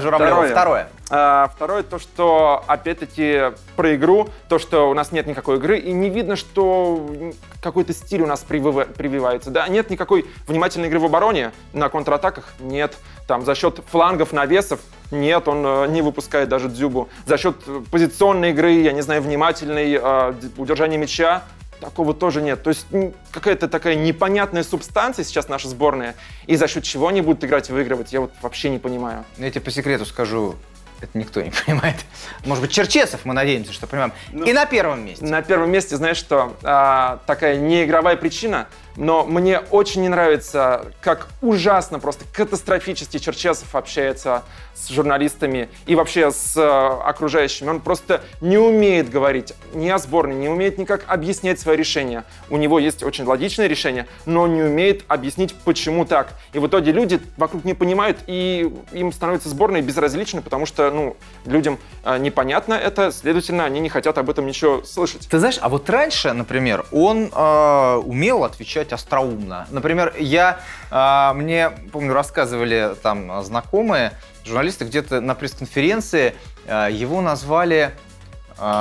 [0.00, 0.46] Журавлева.
[0.46, 0.88] Второе.
[1.14, 5.92] А, второе, то, что, опять-таки, про игру, то, что у нас нет никакой игры, и
[5.92, 9.50] не видно, что какой-то стиль у нас прививается.
[9.50, 9.68] Да?
[9.68, 12.96] Нет никакой внимательной игры в обороне, на контратаках нет.
[13.26, 17.08] Там за счет флангов, навесов нет, он э, не выпускает даже дзюбу.
[17.26, 17.56] За счет
[17.90, 21.42] позиционной игры, я не знаю, внимательной, э, удержания мяча,
[21.80, 22.62] такого тоже нет.
[22.62, 22.86] То есть
[23.30, 26.14] какая-то такая непонятная субстанция сейчас наша сборная,
[26.46, 29.24] и за счет чего они будут играть и выигрывать, я вот вообще не понимаю.
[29.38, 30.54] Я тебе по секрету скажу,
[31.02, 31.96] это никто не понимает.
[32.44, 34.12] Может быть, Черчесов, мы надеемся, что понимаем.
[34.30, 35.24] Ну, и на первом месте.
[35.24, 38.68] На первом месте, знаешь что, а, такая неигровая причина.
[38.96, 44.42] Но мне очень не нравится, как ужасно, просто катастрофически Черчесов общается
[44.74, 47.68] с журналистами и вообще с э, окружающими.
[47.68, 52.24] Он просто не умеет говорить ни о сборной, не умеет никак объяснять свои решения.
[52.50, 56.32] У него есть очень логичное решение, но не умеет объяснить, почему так.
[56.52, 61.16] И в итоге люди вокруг не понимают, и им становится сборная безразлична, потому что ну,
[61.44, 65.28] людям э, непонятно это, следовательно, они не хотят об этом ничего слышать.
[65.28, 69.66] Ты знаешь, а вот раньше, например, он э, умел отвечать остроумно.
[69.70, 74.12] Например, я, э, мне, помню, рассказывали там знакомые,
[74.46, 76.34] журналисты где-то на пресс-конференции
[76.66, 77.92] э, его назвали а,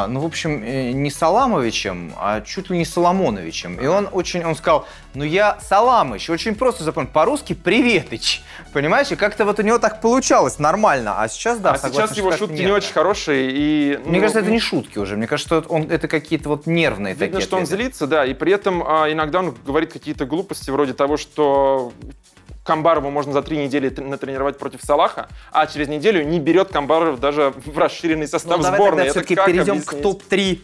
[0.07, 3.79] ну, в общем, э, не Саламовичем, а чуть ли не Соломоновичем.
[3.79, 9.11] И он очень, он сказал, ну я Саламыч, очень просто запомнил, по-русски Приветыч, понимаешь?
[9.11, 12.29] И как-то вот у него так получалось нормально, а сейчас, да, А согласен, сейчас его
[12.29, 12.65] что шутки нет.
[12.65, 13.99] не очень хорошие, и...
[14.05, 17.15] Мне ну, кажется, это не шутки уже, мне кажется, что он, это какие-то вот нервные
[17.15, 17.83] Видно, такие что он ответы.
[17.83, 21.91] злится, да, и при этом а, иногда он говорит какие-то глупости вроде того, что
[22.63, 27.53] Камбарову можно за три недели натренировать против Салаха, а через неделю не берет Камбаров даже
[27.65, 29.05] в расширенный состав Ну, давай сборной.
[29.05, 30.03] тогда все-таки перейдем к объяснить?
[30.03, 30.61] топ-3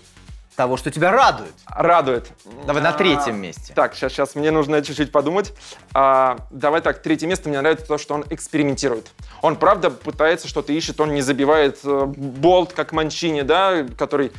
[0.56, 1.54] того, что тебя радует.
[1.68, 2.32] Радует.
[2.66, 3.74] Давай на А, третьем месте.
[3.76, 5.54] Так, сейчас, сейчас мне нужно чуть-чуть подумать.
[5.94, 9.12] А, давай так, третье место мне нравится то, что он экспериментирует.
[9.44, 14.32] Он правда пытается что-то ищет, он не забивает э, болт, как Манчини, да, который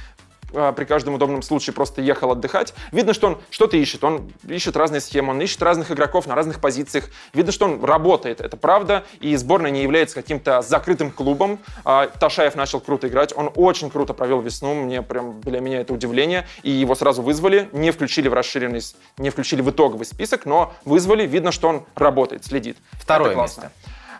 [0.53, 2.75] при каждом удобном случае просто ехал отдыхать.
[2.93, 4.05] Видно, что он что-то ищет.
[4.05, 7.11] Он ищет разные схемы, он ищет разных игроков на разных позициях.
[7.35, 9.05] Видно, что он работает, это правда.
[9.21, 11.59] И сборная не является каким-то закрытым клубом.
[11.85, 13.37] А, Ташаев начал круто играть.
[13.37, 14.75] Он очень круто провел весну.
[14.75, 16.47] Мне прям для меня это удивление.
[16.63, 18.81] И его сразу вызвали, не включили в расширенный,
[19.19, 21.27] не включили в итоговый список, но вызвали.
[21.27, 22.77] Видно, что он работает, следит.
[22.93, 23.71] Второе место.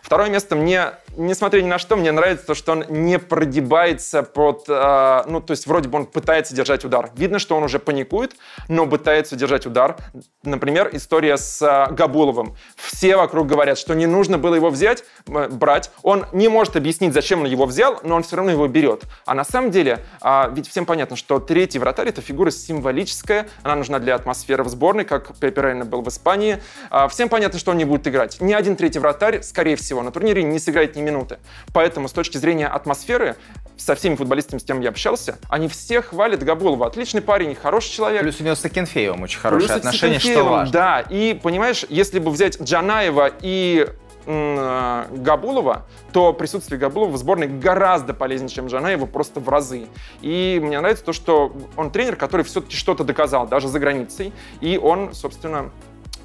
[0.01, 4.65] Второе место мне, несмотря ни на что, мне нравится то, что он не прогибается под...
[4.67, 7.11] э, ну, то есть вроде бы он пытается держать удар.
[7.15, 8.35] Видно, что он уже паникует,
[8.67, 9.97] но пытается держать удар.
[10.43, 12.55] Например, история с э, Габуловым.
[12.75, 15.91] Все вокруг говорят, что не нужно было его взять, э, брать.
[16.03, 19.03] Он не может объяснить, зачем он его взял, но он все равно его берет.
[19.25, 23.75] А на самом деле, а, ведь всем понятно, что третий вратарь— это фигура символическая, она
[23.75, 26.61] нужна для атмосферы в сборной, как Пепе Рейна был в Испании.
[26.89, 28.39] А, Всем понятно, что он не будет играть.
[28.39, 31.39] Ни один третий вратарь, скорее всего, на турнире не сыграет ни минуты.
[31.73, 33.35] Поэтому с точки зрения атмосферы,
[33.77, 36.87] со всеми футболистами, с кем я общался, они все хвалят Габулова.
[36.87, 38.21] Отличный парень, хороший человек.
[38.21, 40.73] Плюс у него с Акинфеевым очень хорошие Плюс отношения, что важно.
[40.73, 43.87] Да, и понимаешь, если бы взять Джанаева и
[44.25, 49.87] э, Габулова, то присутствие Габулова в сборной гораздо полезнее, чем Джанаева, просто в разы.
[50.21, 54.77] И мне нравится то, что он тренер, который все-таки что-то доказал, даже за границей, и
[54.77, 55.71] он, собственно,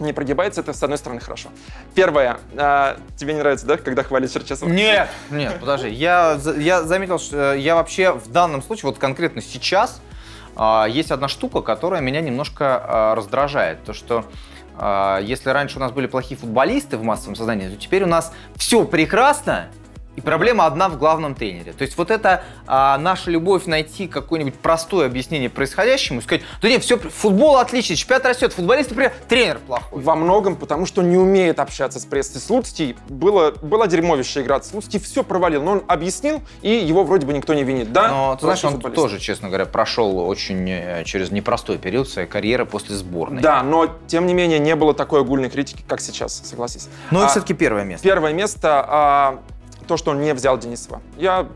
[0.00, 1.50] не прогибается, это, с одной стороны, хорошо.
[1.94, 2.38] Первое.
[2.52, 4.68] э, тебе не нравится, да, когда хвалят Черчесова?
[4.68, 5.88] Нет, нет, подожди.
[5.88, 10.00] Я, я заметил, что э, я вообще в данном случае, вот конкретно сейчас,
[10.56, 13.84] а, есть одна штука, которая меня немножко а, раздражает.
[13.84, 14.24] То, что
[14.76, 18.32] а, если раньше у нас были плохие футболисты в массовом сознании, то теперь у нас
[18.56, 19.68] все прекрасно,
[20.16, 21.72] и проблема одна в главном тренере.
[21.72, 26.68] То есть вот это а, наша любовь найти какое-нибудь простое объяснение происходящему и сказать, да
[26.68, 30.02] нет, все, футбол отличный, чемпионат растет, футболисты, например, тренер плохой.
[30.02, 32.40] Во многом, потому что не умеет общаться с прессой.
[32.40, 34.62] Слуцкий было, была дерьмовищая игра.
[34.62, 37.92] Слуцкий все провалил, но он объяснил, и его вроде бы никто не винит.
[37.92, 38.96] Да, Но, ты знаешь, он футболист.
[38.96, 43.42] тоже, честно говоря, прошел очень э, через непростой период своей карьеры после сборной.
[43.42, 46.88] Да, но тем не менее не было такой огульной критики, как сейчас, согласись.
[47.10, 48.06] Но А, это все-таки первое место.
[48.06, 49.38] Первое место а,
[49.86, 51.00] то, что он не взял Денисова.
[51.16, 51.48] Я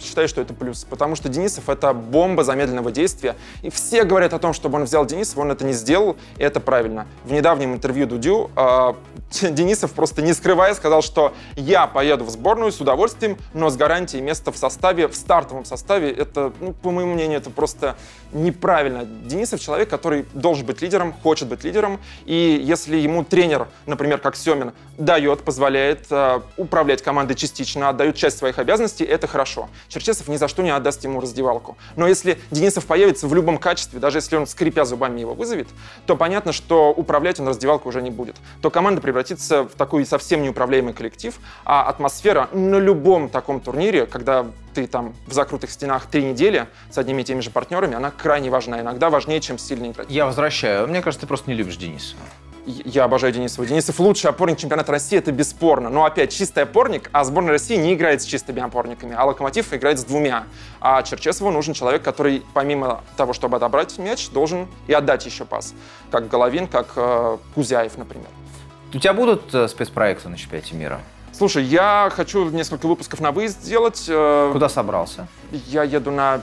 [0.00, 3.36] считаю, что это плюс, потому что Денисов это бомба замедленного действия.
[3.62, 6.60] И все говорят о том, чтобы он взял Денисова, он это не сделал, и это
[6.60, 7.06] правильно.
[7.24, 8.96] В недавнем интервью Дудю а,
[9.40, 14.22] Денисов просто не скрывая сказал, что я поеду в сборную с удовольствием, но с гарантией
[14.22, 17.96] места в составе, в стартовом составе, это, ну, по моему мнению, это просто
[18.32, 19.04] неправильно.
[19.04, 24.36] Денисов человек, который должен быть лидером, хочет быть лидером, и если ему тренер, например, как
[24.36, 29.68] Семин, дает, позволяет э, управлять командой частично, отдает часть своих обязанностей, это хорошо.
[29.88, 31.76] Черчесов ни за что не отдаст ему раздевалку.
[31.96, 35.68] Но если Денисов появится в любом качестве, даже если он, скрипя зубами, его вызовет,
[36.06, 38.36] то понятно, что управлять он раздевалку уже не будет.
[38.62, 44.46] То команда превратится в такой совсем неуправляемый коллектив, а атмосфера на любом таком турнире, когда
[44.74, 48.50] ты там в закрытых стенах три недели с одними и теми же партнерами, она крайне
[48.50, 48.80] важна.
[48.80, 50.06] Иногда важнее, чем сильный игрок.
[50.08, 50.88] Я возвращаю.
[50.88, 52.14] Мне кажется, ты просто не любишь Дениса.
[52.66, 53.66] Я обожаю Денисова.
[53.66, 55.88] Денисов лучший опорник чемпионата России, это бесспорно.
[55.88, 59.98] Но опять чистый опорник, а сборная России не играет с чистыми опорниками, а Локомотив играет
[59.98, 60.44] с двумя.
[60.80, 65.74] А Черчесову нужен человек, который помимо того, чтобы отобрать мяч, должен и отдать еще пас.
[66.10, 68.28] Как Головин, как э, Кузяев, например.
[68.92, 71.00] У тебя будут э, спецпроекты на чемпионате мира?
[71.32, 74.04] Слушай, я хочу несколько выпусков на выезд сделать.
[74.08, 75.28] Э, Куда собрался?
[75.50, 76.42] Я еду на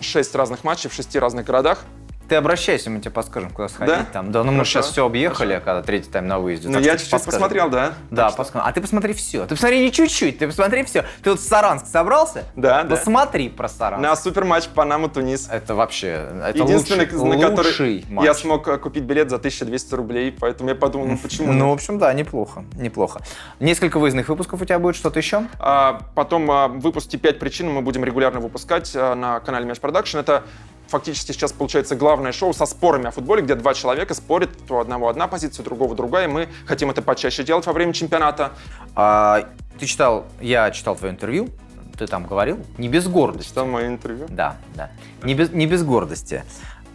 [0.00, 1.84] шесть разных матчей в шести разных городах.
[2.28, 3.94] Ты обращайся, мы тебе подскажем, куда сходить.
[3.94, 4.06] Да?
[4.12, 4.30] Там.
[4.30, 4.82] да ну мы Хорошо.
[4.82, 6.68] сейчас все объехали, когда третий тайм на выезде.
[6.68, 7.40] Ну, я чуть-чуть подскажем.
[7.40, 7.94] посмотрел, да.
[8.10, 8.68] Да, посмотри.
[8.68, 9.46] А ты посмотри все.
[9.46, 11.06] Ты посмотри не чуть-чуть, ты посмотри все.
[11.22, 12.44] Ты вот в Саранск собрался?
[12.54, 12.96] Да, да.
[12.96, 14.02] Посмотри про Саранск.
[14.02, 15.48] На суперматч Панама-Тунис.
[15.50, 18.26] Это вообще, это Единственный, лучший, на который лучший матч.
[18.26, 21.52] я смог э, купить билет за 1200 рублей, поэтому я подумал, ну почему?
[21.52, 23.22] Ну, в общем, да, неплохо, неплохо.
[23.58, 25.44] Несколько выездных выпусков у тебя будет, что-то еще?
[25.58, 30.18] А, потом а, выпуске «Пять причин» мы будем регулярно выпускать а, на канале Мяч Production.
[30.18, 30.44] Это
[30.88, 35.08] фактически сейчас получается главное шоу со спорами о футболе, где два человека спорят, у одного
[35.08, 38.52] одна позиция, у другого другая, и мы хотим это почаще делать во время чемпионата.
[38.94, 39.48] А,
[39.78, 41.48] ты читал, я читал твое интервью,
[41.96, 43.48] ты там говорил, не без гордости.
[43.48, 44.26] Читал мое интервью.
[44.28, 44.90] Да, да.
[45.22, 46.44] Не без, не без гордости.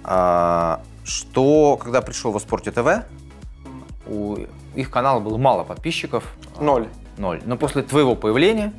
[0.04, 3.06] А, что, когда пришел во Спорте ТВ,
[4.08, 4.38] у
[4.76, 6.24] их канала было мало подписчиков.
[6.60, 6.88] Ноль.
[7.18, 7.42] Ноль.
[7.46, 8.74] Но после твоего появления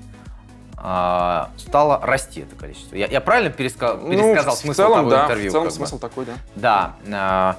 [0.87, 2.94] а, стало расти это количество.
[2.94, 5.49] Я, я правильно переска- Ну, пересказал в смысл целом, того да, интервью?
[5.49, 5.77] в целом как бы?
[5.79, 6.35] смысл такой, да.
[6.55, 6.94] Да.
[7.11, 7.57] а,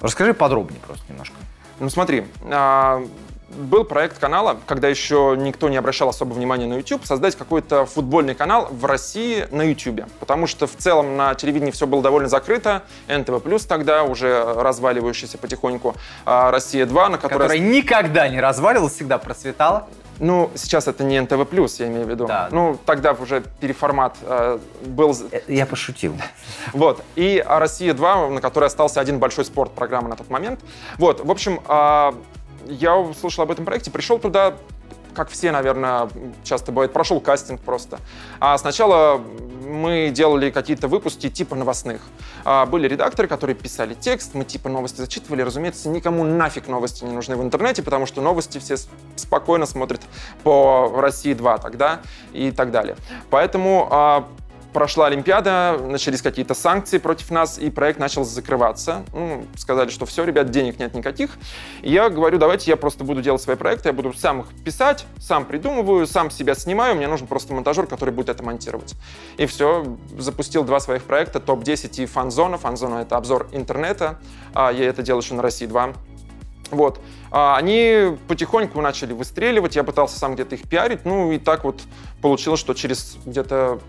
[0.00, 1.34] расскажи подробнее просто немножко.
[1.80, 3.04] Ну смотри, а,
[3.48, 8.36] был проект канала, когда еще никто не обращал особо внимания на YouTube, создать какой-то футбольный
[8.36, 10.02] канал в России на YouTube.
[10.20, 12.84] Потому что в целом на телевидении все было довольно закрыто.
[13.08, 17.40] НТВ тогда, уже разваливающийся потихоньку, а, Россия-2, на которой...
[17.40, 19.88] Которая никогда не разваливалась, всегда процветала.
[20.18, 22.26] Ну, сейчас это не НТВ я имею в виду.
[22.26, 22.48] Да.
[22.50, 25.16] Ну, тогда уже переформат э, был...
[25.30, 26.16] Э, Я пошутил.
[26.72, 27.02] Вот.
[27.16, 30.60] И а, «Россия-2», на которой остался один большой спорт программа на тот момент.
[30.98, 31.24] Вот.
[31.24, 32.14] В общем, а,
[32.66, 34.54] я услышал об этом проекте, пришел туда,
[35.14, 36.08] как все, наверное,
[36.44, 37.98] часто бывает, прошел кастинг просто.
[38.40, 39.22] А сначала
[39.72, 42.02] мы делали какие-то выпуски типа новостных.
[42.44, 45.42] А, Были редакторы, которые писали текст, мы типа новости зачитывали.
[45.42, 48.76] Разумеется, никому нафиг новости не нужны в интернете, потому что новости все
[49.16, 50.00] спокойно смотрят
[50.42, 52.00] по «России-2» тогда
[52.32, 52.96] и так далее.
[53.30, 54.28] Поэтому а,
[54.72, 59.04] прошла Олимпиада, начались какие-то санкции против нас, и проект начал закрываться.
[59.12, 61.38] Ну, сказали, что все, ребят, денег нет никаких.
[61.82, 65.06] И я говорю, давайте я просто буду делать свои проекты, я буду сам их писать,
[65.18, 68.94] сам придумываю, сам себя снимаю, мне нужен просто монтажер, который будет это монтировать.
[69.36, 72.58] И все, запустил два своих проекта, топ-10 и фанзона.
[72.58, 74.18] Фанзона— это обзор интернета,
[74.54, 75.92] а я это делаю еще на России 2.
[76.70, 77.00] Вот.
[77.30, 81.82] А, Они потихоньку начали выстреливать, я пытался сам где-то их пиарить, ну и так вот
[82.22, 83.80] получилось, что через где-то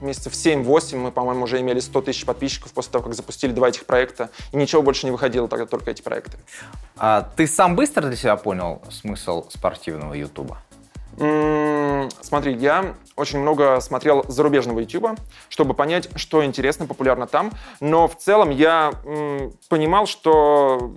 [0.00, 3.86] месяцев 7-8 мы, по-моему, уже имели 100 тысяч подписчиков после того, как запустили два этих
[3.86, 6.38] проекта, и ничего больше не выходило, тогда только эти проекты.
[6.96, 10.58] А ты сам быстро для себя понял смысл спортивного Ютуба?
[12.20, 17.52] Смотри, я очень много смотрел зарубежного YouTube, чтобы понять, что интересно, популярно там.
[17.80, 18.92] Но в целом я
[19.68, 20.94] понимал, что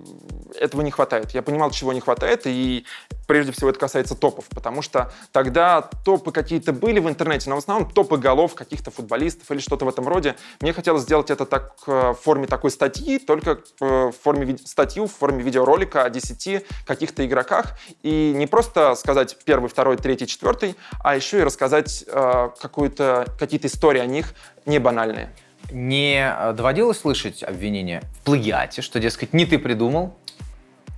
[0.60, 1.32] этого не хватает.
[1.32, 2.86] Я понимал, чего не хватает, и
[3.28, 7.60] прежде всего это касается топов, потому что тогда топы какие-то были в интернете, но в
[7.60, 10.36] основном топы голов каких-то футболистов или что-то в этом роде.
[10.62, 15.08] Мне хотелось сделать это так э, в форме такой статьи, только э, в форме статью,
[15.08, 20.76] в форме видеоролика о 10 каких-то игроках, и не просто сказать первый, второй, третий, четвертый,
[21.04, 24.34] а еще и рассказать э, какую-то, какие-то истории о них
[24.65, 25.30] не банальные.
[25.72, 30.17] Не э, доводилось слышать обвинения в плагиате, что, дескать, не ты придумал?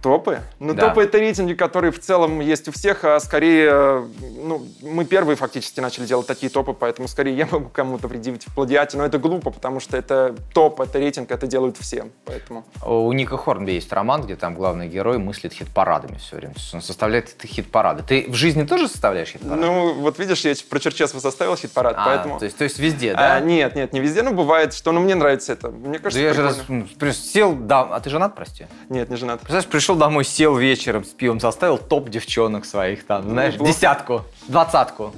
[0.01, 0.39] Топы?
[0.59, 0.87] Ну, Да.
[0.89, 4.07] топы— это рейтинги, которые в целом есть у всех, а скорее,
[4.37, 8.55] ну, мы первые фактически начали делать такие топы, поэтому скорее я могу кому-то предъявить в
[8.55, 12.63] плагиате, но это глупо, потому что это топ, это рейтинг, это делают все, поэтому...
[12.85, 16.53] У Ника Хорнби есть роман, где там главный герой мыслит хит-парадами все время.
[16.53, 18.03] То есть он составляет хит-парады.
[18.03, 19.61] Ты в жизни тоже составляешь хит-парады?
[19.61, 22.39] Ну, вот видишь, я про Черчесова составил хит-парад, А, поэтому...
[22.39, 23.35] то, есть, то есть везде, да?
[23.35, 25.69] А, нет, нет, не везде, но бывает, что, ну, мне нравится это.
[25.69, 28.65] Мне Да кажется, я же раз, сел, да, а ты женат, прости?
[28.87, 29.41] Нет, не женат.
[29.41, 33.73] Представляешь, пришел домой, сел вечером с пивом, составил топ девчонок своих там, знаешь, Неплохо.
[33.73, 35.15] десятку, двадцатку.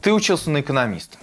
[0.00, 1.18] Ты учился на экономиста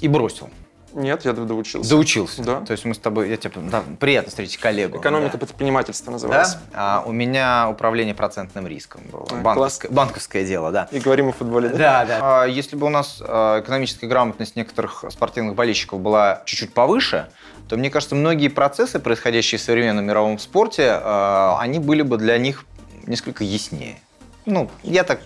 [0.00, 0.48] и бросил.
[0.94, 1.90] Нет, я доучился.
[1.90, 2.42] Доучился.
[2.42, 2.60] Да.
[2.60, 4.98] То есть мы с тобой, я тебе, да, приятно встретить коллегу.
[4.98, 5.38] Экономика Да.
[5.38, 6.54] предпринимательства называлась.
[6.54, 6.60] Да?
[6.72, 9.26] А, у меня управление процентным риском было.
[9.30, 10.88] А, банковское, банковское дело, да.
[10.92, 11.76] И говорим о футболе, да?
[11.76, 12.18] Да, да.
[12.42, 17.28] А, Если бы у нас а, экономическая грамотность некоторых спортивных болельщиков была чуть-чуть повыше,
[17.68, 22.38] то, мне кажется, многие процессы, происходящие в современном мировом спорте, а, они были бы для
[22.38, 22.64] них
[23.06, 23.98] несколько яснее.
[24.46, 25.20] Ну, я так...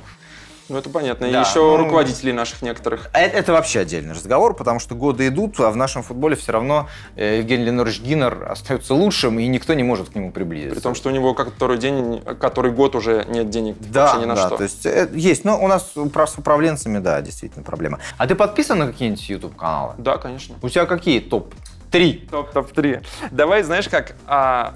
[0.69, 1.31] Ну, это понятно.
[1.31, 3.09] Да, и еще ну- руководителей наших некоторых.
[3.13, 6.53] А Это, это вообще отдельный разговор, потому что годы идут, а в нашем футболе все
[6.53, 10.75] равно э, Евгений Ленорович Гиннер остается лучшим, и никто не может к нему приблизиться.
[10.75, 14.25] При том, что у него который день, который год уже нет денег Да, вообще ни
[14.27, 14.57] на да, что.
[14.59, 17.99] то есть э, есть, но у нас с управленцами, да, действительно проблема.
[18.19, 19.95] А ты подписан на какие-нибудь YouTube-каналы?
[19.99, 20.57] Да, конечно.
[20.61, 22.29] У тебя какие топ-3?
[22.29, 23.05] Топ, топ-3.
[23.31, 24.75] Давай, знаешь как, а,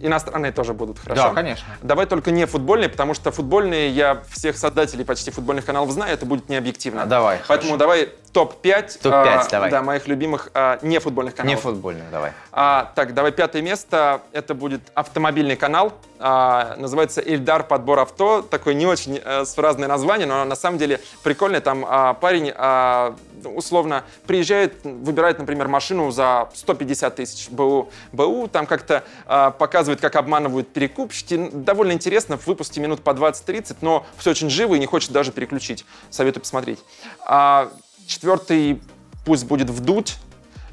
[0.00, 1.28] иностранные тоже будут, хорошо?
[1.28, 1.66] Да, конечно.
[1.82, 6.26] Давай только не футбольные, потому что футбольные я всех создателей почти футбольных каналов знаю, это
[6.26, 7.02] будет не объективно.
[7.02, 7.78] А, давай, Поэтому хорошо.
[7.78, 9.00] давай топ-5.
[9.02, 9.70] Топ-5, а, давай.
[9.70, 11.56] Да, моих любимых а, не футбольных каналов.
[11.56, 12.32] Не футбольных, давай.
[12.52, 14.22] А, так, давай пятое место.
[14.32, 15.92] Это будет автомобильный канал.
[16.20, 18.42] А, называется Ильдар подбор авто.
[18.42, 21.60] Такое не очень а, разное название, но на самом деле прикольное.
[21.60, 27.90] Там а, парень а, условно приезжает, выбирает, например, машину за 150 тысяч БУ.
[28.12, 31.50] БУ там как-то а, показывает, как обманывают перекупщики.
[31.52, 32.38] Довольно интересно.
[32.38, 35.84] В выпуске минут по 20-30, но все очень живо и не хочет даже переключить.
[36.10, 36.78] Советую посмотреть.
[37.26, 37.70] А,
[38.08, 38.82] четвертый
[39.24, 40.16] пусть будет вдуть.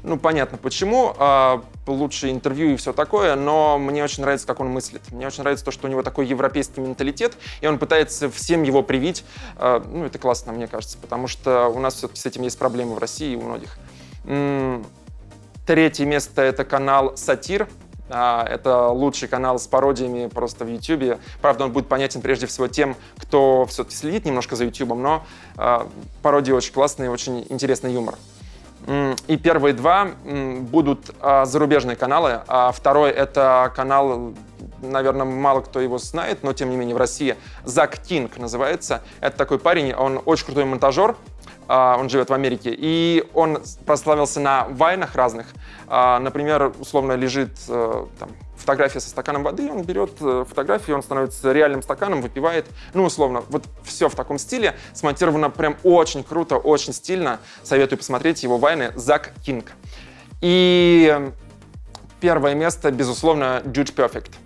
[0.02, 1.14] Ну, понятно почему.
[1.18, 5.02] А, лучше интервью и все такое, но мне очень нравится, как он мыслит.
[5.10, 8.82] Мне очень нравится то, что у него такой европейский менталитет, и он пытается всем его
[8.82, 9.24] привить.
[9.56, 12.94] А, ну, это классно, мне кажется, потому что у нас все-таки с этим есть проблемы
[12.94, 13.78] в России и у многих.
[14.24, 14.86] М,
[15.66, 17.68] Третье место— это канал «Сатир».
[18.08, 21.18] А, Это лучший канал с пародиями просто в YouTube.
[21.40, 25.24] Правда, он будет понятен прежде всего тем, кто все-таки следит немножко за YouTube, но
[25.56, 25.88] а,
[26.22, 28.16] пародии очень классные, очень интересный юмор.
[29.26, 34.32] И первые два будут а, зарубежные каналы, а второй это канал,
[34.80, 39.02] наверное, мало кто его знает, но тем не менее в России Зак Кинг называется.
[39.20, 41.16] Это такой парень, он очень крутой монтажер,
[41.68, 45.46] он живет в Америке, и он прославился на вайнах разных.
[45.88, 51.02] А, Например, условно лежит э, там, фотография со стаканом воды, он берет э, фотографию, он
[51.02, 52.66] становится реальным стаканом, выпивает.
[52.94, 54.76] Ну, условно, вот все в таком стиле.
[54.92, 57.40] Смонтировано прям очень круто, очень стильно.
[57.62, 59.72] Советую посмотреть его вайны Зак Кинг.
[60.40, 61.30] И
[62.20, 64.45] первое место, безусловно, Dude Perfect а,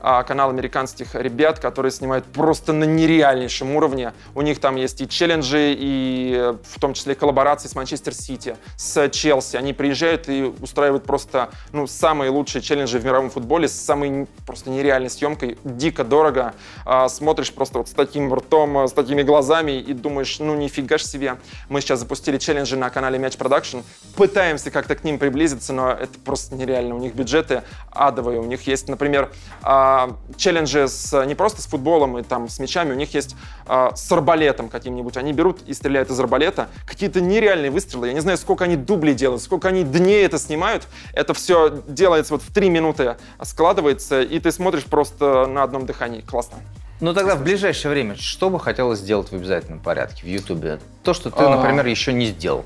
[0.00, 4.12] канал американских ребят, которые снимают просто на нереальнейшем уровне.
[4.34, 8.56] У них там есть и челленджи, и э, в том числе коллаборации с Манчестер Сити,
[8.76, 9.56] с Челси.
[9.56, 14.70] Они приезжают и устраивают просто ну, самые лучшие челленджи в мировом футболе с самой просто
[14.70, 15.58] нереальной съемкой.
[15.64, 16.54] Дико дорого.
[16.84, 20.98] А, смотришь просто вот с таким ртом, э, с такими глазами и думаешь, ну нифига
[20.98, 21.36] ж себе.
[21.68, 23.78] Мы сейчас запустили челленджи на канале Мяч Production.
[24.16, 26.94] Пытаемся как-то к ним приблизиться, но это просто нереально.
[26.94, 28.40] У них бюджеты адовые.
[28.40, 29.30] У них есть, например,
[29.62, 29.87] а,
[30.36, 34.10] челленджи с, не просто с футболом и там с мячами, у них есть а, с
[34.10, 35.16] арбалетом каким-нибудь.
[35.16, 36.68] Они берут и стреляют из арбалета.
[36.86, 38.08] Какие-то нереальные выстрелы.
[38.08, 40.86] Я не знаю, сколько они дублей делают, сколько они дней это снимают.
[41.12, 46.20] Это все делается вот в три минуты, складывается, и ты смотришь просто на одном дыхании.
[46.20, 46.58] Классно.
[47.00, 50.80] Ну тогда в ближайшее время, что бы хотелось сделать в обязательном порядке в Ютубе?
[51.04, 51.56] То, что ты, А.
[51.56, 52.64] например, еще не сделал.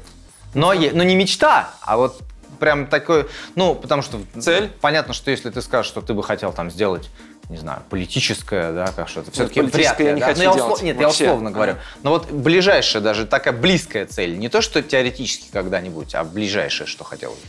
[0.54, 2.22] Но, но не мечта, а вот
[2.62, 4.20] прям такой, ну, потому что...
[4.38, 4.70] Цель?
[4.80, 7.10] Понятно, что если ты скажешь, что ты бы хотел там сделать
[7.48, 9.32] не знаю, политическое, да, как что-то.
[9.32, 10.26] Все-таки политическое я не да?
[10.28, 10.82] хочу Ну, я делать.
[10.82, 11.24] Нет, Вообще.
[11.24, 11.74] я условно говорю.
[12.04, 17.02] Но вот ближайшая даже такая близкая цель, не то, что теоретически когда-нибудь, а ближайшее, что
[17.02, 17.48] хотелось бы.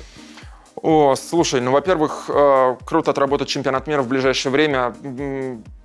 [0.82, 4.94] О, слушай, ну, во-первых, э, круто отработать чемпионат мира в ближайшее время.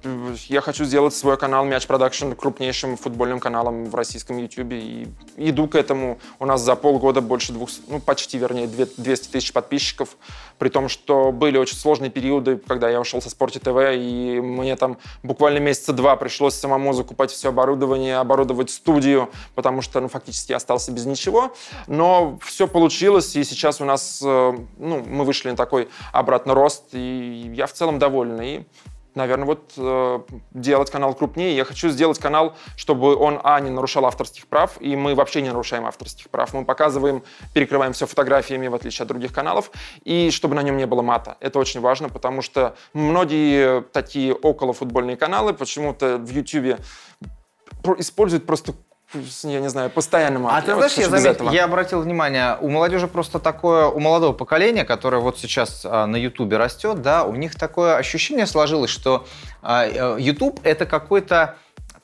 [0.04, 4.72] Я хочу сделать свой канал Мяч Production крупнейшим футбольным каналом в российском YouTube.
[4.72, 6.20] И иду к этому.
[6.38, 10.16] У нас за полгода больше двух, ну, почти, вернее, две- 200 тысяч подписчиков.
[10.58, 14.76] При том, что были очень сложные периоды, когда я ушел со Спорте ТВ, и мне
[14.76, 20.52] там буквально месяца два пришлось самому закупать все оборудование, оборудовать студию, потому что, ну, фактически
[20.52, 21.52] я остался без ничего.
[21.88, 26.84] Но все получилось, и сейчас у нас, э, ну, мы вышли на такой обратный рост,
[26.92, 28.40] и я в целом доволен.
[28.40, 28.62] И
[29.14, 30.20] наверное, вот э,
[30.52, 31.56] делать канал крупнее.
[31.56, 35.48] Я хочу сделать канал, чтобы он, а, не нарушал авторских прав, и мы вообще не
[35.48, 36.52] нарушаем авторских прав.
[36.54, 37.22] Мы показываем,
[37.54, 39.70] перекрываем все фотографиями, в отличие от других каналов,
[40.04, 41.36] и чтобы на нем не было мата.
[41.40, 46.80] Это очень важно, потому что многие такие околофутбольные каналы почему-то в YouTube
[47.98, 48.74] используют просто,
[49.14, 50.56] я не знаю, постоянно.
[50.56, 54.84] А ты знаешь, я, заметил, я обратил внимание, у молодежи просто такое, у молодого поколения,
[54.84, 59.26] которое вот сейчас а, на Ютубе растет, да, у них такое ощущение сложилось, что
[59.62, 61.56] а, э, Ютуб это какой-то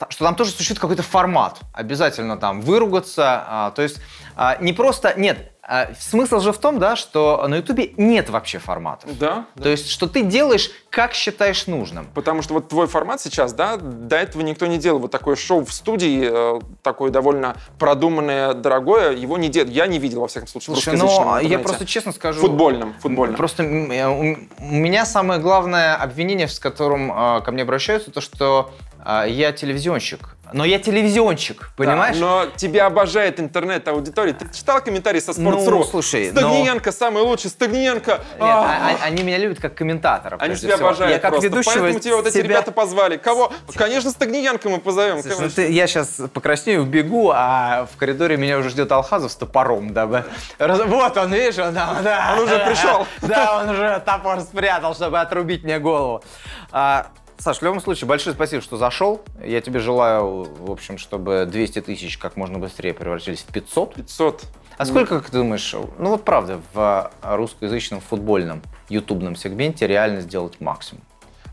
[0.08, 1.60] что там тоже существует какой-то формат.
[1.72, 3.44] Обязательно там выругаться.
[3.46, 4.00] а, то есть
[4.36, 5.14] а, не просто...
[5.16, 9.16] Нет, а, смысл же в том, да, что на Ютубе нет вообще форматов.
[9.18, 9.62] Да, да.
[9.62, 12.06] То есть, что ты делаешь, как считаешь нужным.
[12.14, 14.98] Потому что вот твой формат сейчас, да, до этого никто не делал.
[14.98, 19.70] Вот такое шоу в студии, э, такое довольно продуманное, дорогое, его не делал.
[19.70, 22.40] Я не видел, во всяком случае, Слушай, русскоязычном но я просто честно скажу...
[22.40, 23.36] Футбольном, футбольном.
[23.36, 28.20] Просто э, у у меня самое главное обвинение, с которым э, ко мне обращаются, то,
[28.20, 28.70] что
[29.04, 30.20] э, я телевизионщик.
[30.52, 32.16] Но я телевизионщик, понимаешь?
[32.16, 34.34] но тебя обожает интернет-аудитория.
[34.34, 35.70] Ты читал комментарии со Sports.ru?
[35.70, 38.10] Ну, слушай, но- Стагниенко самый лучший, Стагниенко.
[38.12, 40.36] Нет, а- а- они меня любят как комментатора.
[40.36, 40.88] Они прежде тебя всего.
[40.90, 41.48] обожают Я как просто.
[41.48, 43.16] ведущего Поэтому тебя вот эти себя- ребята позвали.
[43.16, 43.52] Кого?
[43.74, 45.14] Конечно, Стагниенко мы позовем.
[45.22, 45.56] Слушай, ну конечно.
[45.64, 50.24] ты- я сейчас покраснею, убегу, а в коридоре меня уже ждет Алхазов с топором, дабы...
[50.58, 52.34] Раз- Вот он, видишь, он там, да.
[52.36, 53.06] Он уже пришел.
[53.22, 56.22] Да, он уже топор спрятал, чтобы отрубить мне голову.
[56.70, 59.20] А, Саш, в любом случае, большое спасибо, что зашел.
[59.44, 63.94] Я тебе желаю, в общем, чтобы 200 тысяч как можно быстрее превратились в 500.
[63.94, 64.44] 500.
[64.76, 70.60] А сколько, как ты думаешь, ну вот правда, в русскоязычном футбольном ютубном сегменте реально сделать
[70.60, 71.02] максимум?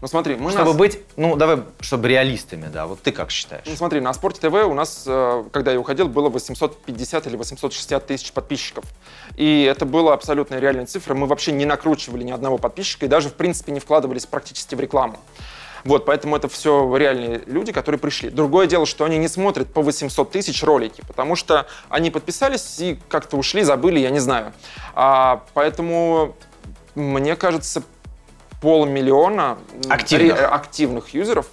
[0.01, 3.65] Ну смотри, мы Чтобы нас- быть, ну давай, чтобы реалистами, да, вот ты как считаешь?
[3.67, 8.07] Ну смотри, на Спорте ТВ у нас, э, когда я уходил, было 850 или 860
[8.07, 8.84] тысяч подписчиков.
[9.36, 11.13] И это была абсолютно реальная цифра.
[11.13, 14.79] Мы вообще не накручивали ни одного подписчика и даже, в принципе, не вкладывались практически в
[14.79, 15.19] рекламу.
[15.84, 18.29] Вот, поэтому это все реальные люди, которые пришли.
[18.29, 22.99] Другое дело, что они не смотрят по 800 тысяч ролики, потому что они подписались и
[23.09, 24.53] как-то ушли, забыли, я не знаю.
[24.93, 26.36] А, поэтому,
[26.95, 27.84] мне кажется,
[28.61, 29.57] полмиллиона
[29.89, 30.38] Активных.
[30.39, 31.47] ре- активных юзеров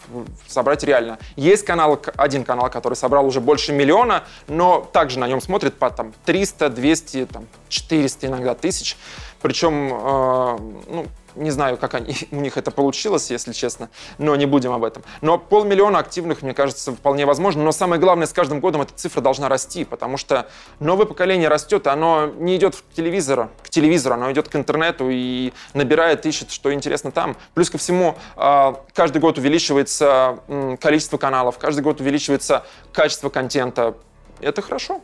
[0.46, 1.18] собрать реально.
[1.36, 5.88] Есть канал, один канал, который собрал уже больше миллиона, но также на нем смотрит по
[5.88, 8.98] там, 300, 200, там, 400 иногда тысяч.
[9.40, 10.58] Причем, э,
[10.88, 14.84] ну, не знаю, как они, у них это получилось, если честно, но не будем об
[14.84, 15.02] этом.
[15.20, 17.62] Но полмиллиона активных, мне кажется, вполне возможно.
[17.62, 20.48] Но самое главное, с каждым годом эта цифра должна расти, потому что
[20.80, 25.08] новое поколение растет, и оно не идет в телевизор, к телевизору, оно идет к интернету
[25.10, 27.36] и набирает, ищет, что интересно там.
[27.54, 30.40] Плюс ко всему, э, каждый год увеличивается
[30.80, 33.94] количество каналов, каждый год увеличивается качество контента.
[34.40, 35.00] Это хорошо.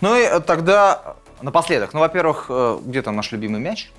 [0.00, 3.90] Ну и э, тогда напоследок, ну, во-первых, э, где там наш любимый мяч?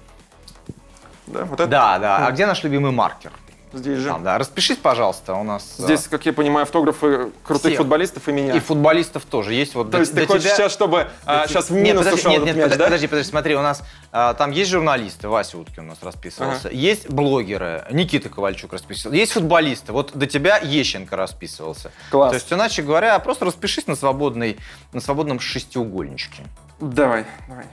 [1.28, 2.28] Да, вот это Да, да.
[2.28, 3.32] А где наш любимый маркер?
[3.74, 4.08] здесь же.
[4.10, 4.38] Там, да.
[4.40, 5.76] Распишись, пожалуйста, у нас.
[5.78, 7.78] э, Здесь, как я понимаю, автографы крутых Всех.
[7.80, 8.56] футболистов и меня.
[8.56, 9.76] И футболистов тоже есть.
[9.76, 12.06] Вот То до- есть ты хочешь тебя- сейчас, чтобы а, Нет, сейчас в нет, минус
[12.06, 12.86] подожди, ушел нет, этот нет, мяч, под- да?
[12.86, 17.10] подожди, подожди, смотри, у нас а, там есть журналисты, Вася Уткин у нас расписывался, есть
[17.10, 21.92] блогеры, Никита Ковальчук расписывался, есть футболисты, вот до тебя Ещенко расписывался.
[22.10, 22.30] Класс.
[22.32, 24.58] То есть, иначе говоря, просто распишись на, свободной,
[24.94, 26.44] на свободном шестиугольничке.
[26.80, 27.66] Давай, давай.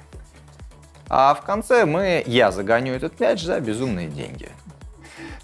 [1.17, 4.49] А в конце мы, я загоню этот мяч за безумные деньги.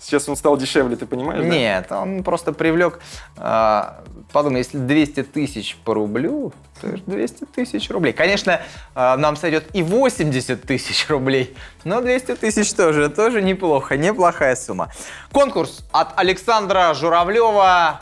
[0.00, 1.48] Сейчас он стал дешевле, ты понимаешь, да?
[1.48, 2.98] Нет, он просто привлек,
[3.36, 4.00] а,
[4.32, 8.12] подумай, если 200 тысяч по рублю, то это 200 тысяч рублей.
[8.12, 8.60] Конечно,
[8.96, 14.90] а, нам сойдет и 80 тысяч рублей, но 200 тысяч тоже, тоже неплохо, неплохая сумма.
[15.30, 18.00] Конкурс от Александра Журавлева,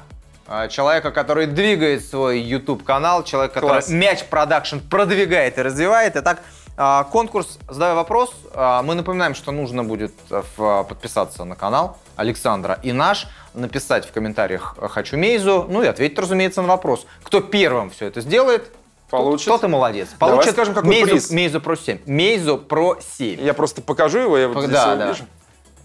[0.50, 3.90] а, человека, который двигает свой YouTube-канал, человек, который Класс.
[3.90, 6.16] мяч продакшн продвигает и развивает.
[6.16, 6.40] Итак,
[6.78, 8.32] конкурс «Задаю вопрос».
[8.54, 10.42] А, Мы напоминаем, что нужно будет э,
[10.88, 16.62] подписаться на канал Александра и наш, написать в комментариях «Хочу Meizu», ну и ответить, разумеется,
[16.62, 17.06] на вопрос.
[17.24, 18.70] Кто первым все это сделает,
[19.10, 19.48] Получит.
[19.48, 20.08] тот и молодец.
[20.20, 21.32] Давай Получит скажем, какой Meizu, приз.
[21.32, 21.98] Meizu Pro 7.
[22.06, 23.40] Meizu Pro 7.
[23.40, 25.06] Я просто покажу его, я вот Да, здесь его да.
[25.08, 25.24] вижу.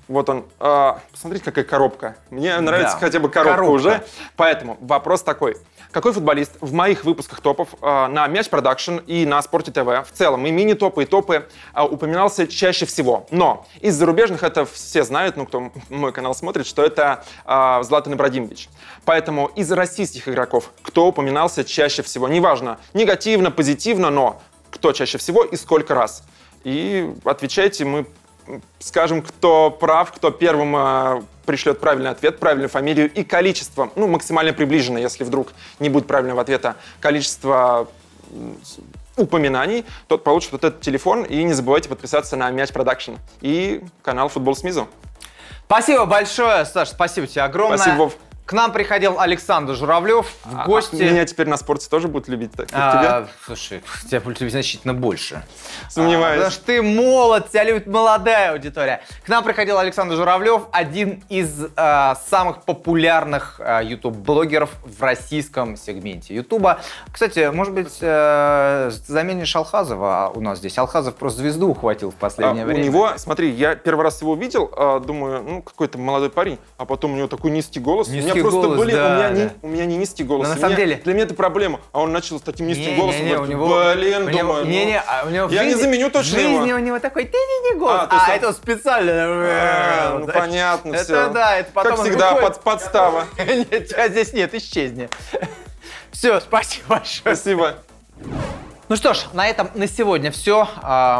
[0.10, 0.46] Вот он.
[0.60, 2.18] А, посмотрите, какая коробка.
[2.30, 3.06] Мне нравится Да.
[3.08, 3.72] хотя бы коробка, Коробка.
[3.74, 4.04] уже.
[4.36, 5.56] Поэтому вопрос такой.
[5.94, 10.12] Какой футболист в моих выпусках топов а, на Мяч Production и на Спорте ТВ, в
[10.12, 13.28] целом и мини-топы, и топы, а, упоминался чаще всего?
[13.30, 18.16] Но из зарубежных это все знают, ну, кто мой канал смотрит, что это а, Златан
[18.16, 18.70] Ибрагимович.
[19.06, 22.28] Поэтому из российских игроков кто упоминался чаще всего?
[22.28, 24.42] Неважно, негативно, позитивно, но
[24.72, 26.24] кто чаще всего и сколько раз?
[26.64, 28.08] И отвечайте, мы
[28.80, 34.54] скажем, кто прав, кто первым э, пришлет правильный ответ, правильную фамилию и количество, ну, максимально
[34.54, 37.88] приближено, если вдруг не будет правильного ответа, количество
[39.18, 41.24] упоминаний, тот получит вот этот телефон.
[41.24, 44.88] И не забывайте подписаться на Мяч Production и канал Футбол с Meizu.
[45.66, 47.78] Спасибо большое, Саш, спасибо тебе огромное.
[47.78, 48.18] Спасибо, Вов.
[48.46, 51.02] К нам приходил Александр Журавлев в А- гости.
[51.02, 53.28] а меня теперь на спорте тоже будут любить, так, как А, тебя?
[53.46, 55.44] Слушай, тебя будут любить значительно больше.
[55.90, 56.42] Сомневаюсь.
[56.42, 59.02] А, потому что ты молод, тебя любит молодая аудитория.
[59.26, 66.36] К нам приходил Александр Журавлев, один из а, самых популярных а, YouTube-блогеров в российском сегменте
[66.36, 66.68] YouTube.
[67.14, 70.78] Кстати, может быть, э, заменишь Алхазова у нас здесь.
[70.78, 72.84] Алхазов просто звезду ухватил в А, последнее у время.
[72.84, 77.14] него, смотри, я первый раз его увидел, а, думаю, ну, какой-то молодой парень, а потом
[77.14, 78.10] у него такой низкий голос.
[78.10, 79.54] Низкий у меня просто, голос, блин, да, у, меня не, да.
[79.62, 80.48] у меня не низкий голос.
[80.48, 81.80] Но на У самом меня- деле- Для меня это проблема.
[81.92, 83.22] А он начал с таким низким Не, голосом.
[83.22, 85.50] не, не, у говорит, него, блин, у него- думаю, не, ну, не, а у него
[85.50, 86.76] я не жизни- заменю точно в жизни его.
[86.78, 89.12] у него такой ты не голос, А, а, он- это специально.
[89.16, 90.34] А, ну, Вот.
[90.34, 91.30] понятно это всё.
[91.30, 93.26] да, это потом Как всегда, выходит- под, подстава.
[93.38, 95.10] Нет, тебя здесь нет, исчезни.
[96.12, 97.36] Все, спасибо большое.
[97.36, 97.76] Спасибо.
[98.94, 100.68] Ну что ж, на этом на сегодня все.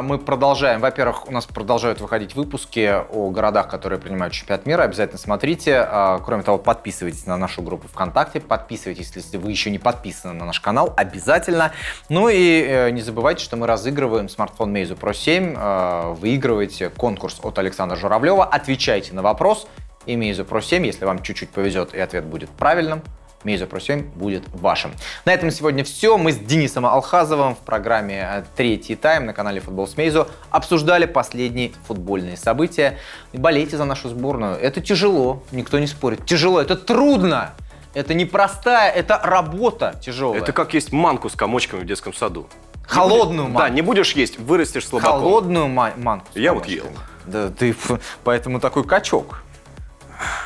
[0.04, 0.80] Мы продолжаем.
[0.80, 4.84] Во-первых, у нас продолжают выходить выпуски о городах, которые принимают чемпионат мира.
[4.84, 5.78] Обязательно смотрите.
[5.80, 8.42] А, Кроме того, подписывайтесь на нашу группу ВКонтакте.
[8.42, 10.94] Подписывайтесь, если вы еще не подписаны на наш канал.
[10.96, 11.72] Обязательно.
[12.10, 15.56] Ну и э, не забывайте, что мы разыгрываем смартфон Meizu Pro 7.
[15.58, 18.46] Э, Выигрываете конкурс от Александра Журавлева.
[18.46, 19.66] Отвечайте на вопрос.
[20.06, 23.02] И Meizu Pro 7, если вам чуть-чуть повезет и ответ будет правильным,
[23.44, 24.92] Мейзу Про 7 будет вашим.
[25.26, 26.18] На этом сегодня все.
[26.18, 31.06] Мы с Денисом Алхазовым в программе э, «Третий тайм» на канале «Футбол с Мейзу» обсуждали
[31.06, 32.98] последние футбольные события.
[33.32, 34.56] И болейте за нашу сборную.
[34.56, 36.26] Это тяжело, никто не спорит.
[36.26, 37.52] Тяжело, это трудно.
[37.94, 40.42] Это непростая, это работа тяжелая.
[40.42, 42.48] Это как есть манку с комочками в детском саду.
[42.88, 43.74] Холодную Да, манку.
[43.76, 45.20] не будешь есть, вырастешь слабаком.
[45.22, 46.28] Холодную ма- манку.
[46.34, 46.86] Я вот ел.
[47.26, 47.76] Да ты
[48.24, 49.44] поэтому такой качок.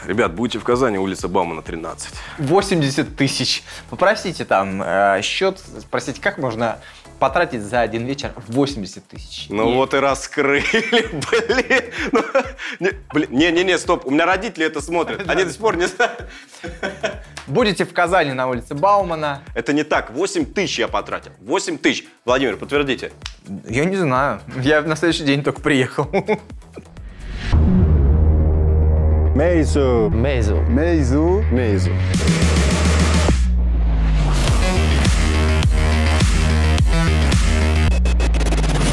[0.05, 2.13] Ребят, будете в Казани, улица Баумана, 13.
[2.37, 3.63] 80 тысяч.
[3.89, 6.79] Попросите там э, счет, спросите, как можно
[7.19, 9.47] потратить за один вечер 80 тысяч.
[9.49, 10.63] Ну И вот и раскрыли,
[11.31, 11.93] блин.
[12.11, 12.23] Ну,
[12.79, 15.27] не, блин, Не-не-не, стоп, у меня родители это смотрят.
[15.29, 16.25] Они до сих пор не знают.
[17.47, 19.41] Будете в Казани на улице Баумана.
[19.55, 21.31] Это не так, 8 тысяч я потратил.
[21.41, 22.05] 8 тысяч.
[22.25, 23.11] Владимир, подтвердите.
[23.67, 24.41] Я не знаю.
[24.61, 26.09] Я на следующий день только приехал.
[29.41, 30.09] Meizu.
[30.09, 30.55] Мейзу.
[30.67, 31.43] Meizu.
[31.51, 31.91] Meizu.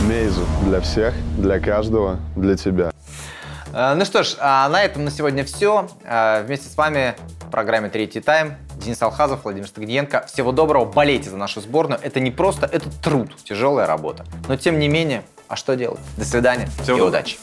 [0.09, 0.45] Мейзу.
[0.65, 2.91] Для всех, для каждого, для тебя.
[3.73, 5.89] Э, Ну что ж, а на этом на сегодня все.
[6.05, 10.27] Э, Вместе с вами в программе «Третий тайм» Денис Алхазов, Владимир Стагдиенко.
[10.27, 11.99] Всего доброго, болейте за нашу сборную.
[12.03, 14.25] Это не просто, это труд, тяжелая работа.
[14.49, 16.01] Но тем не менее, а что делать?
[16.17, 17.09] До свидания Всего и доброго.
[17.09, 17.37] удачи.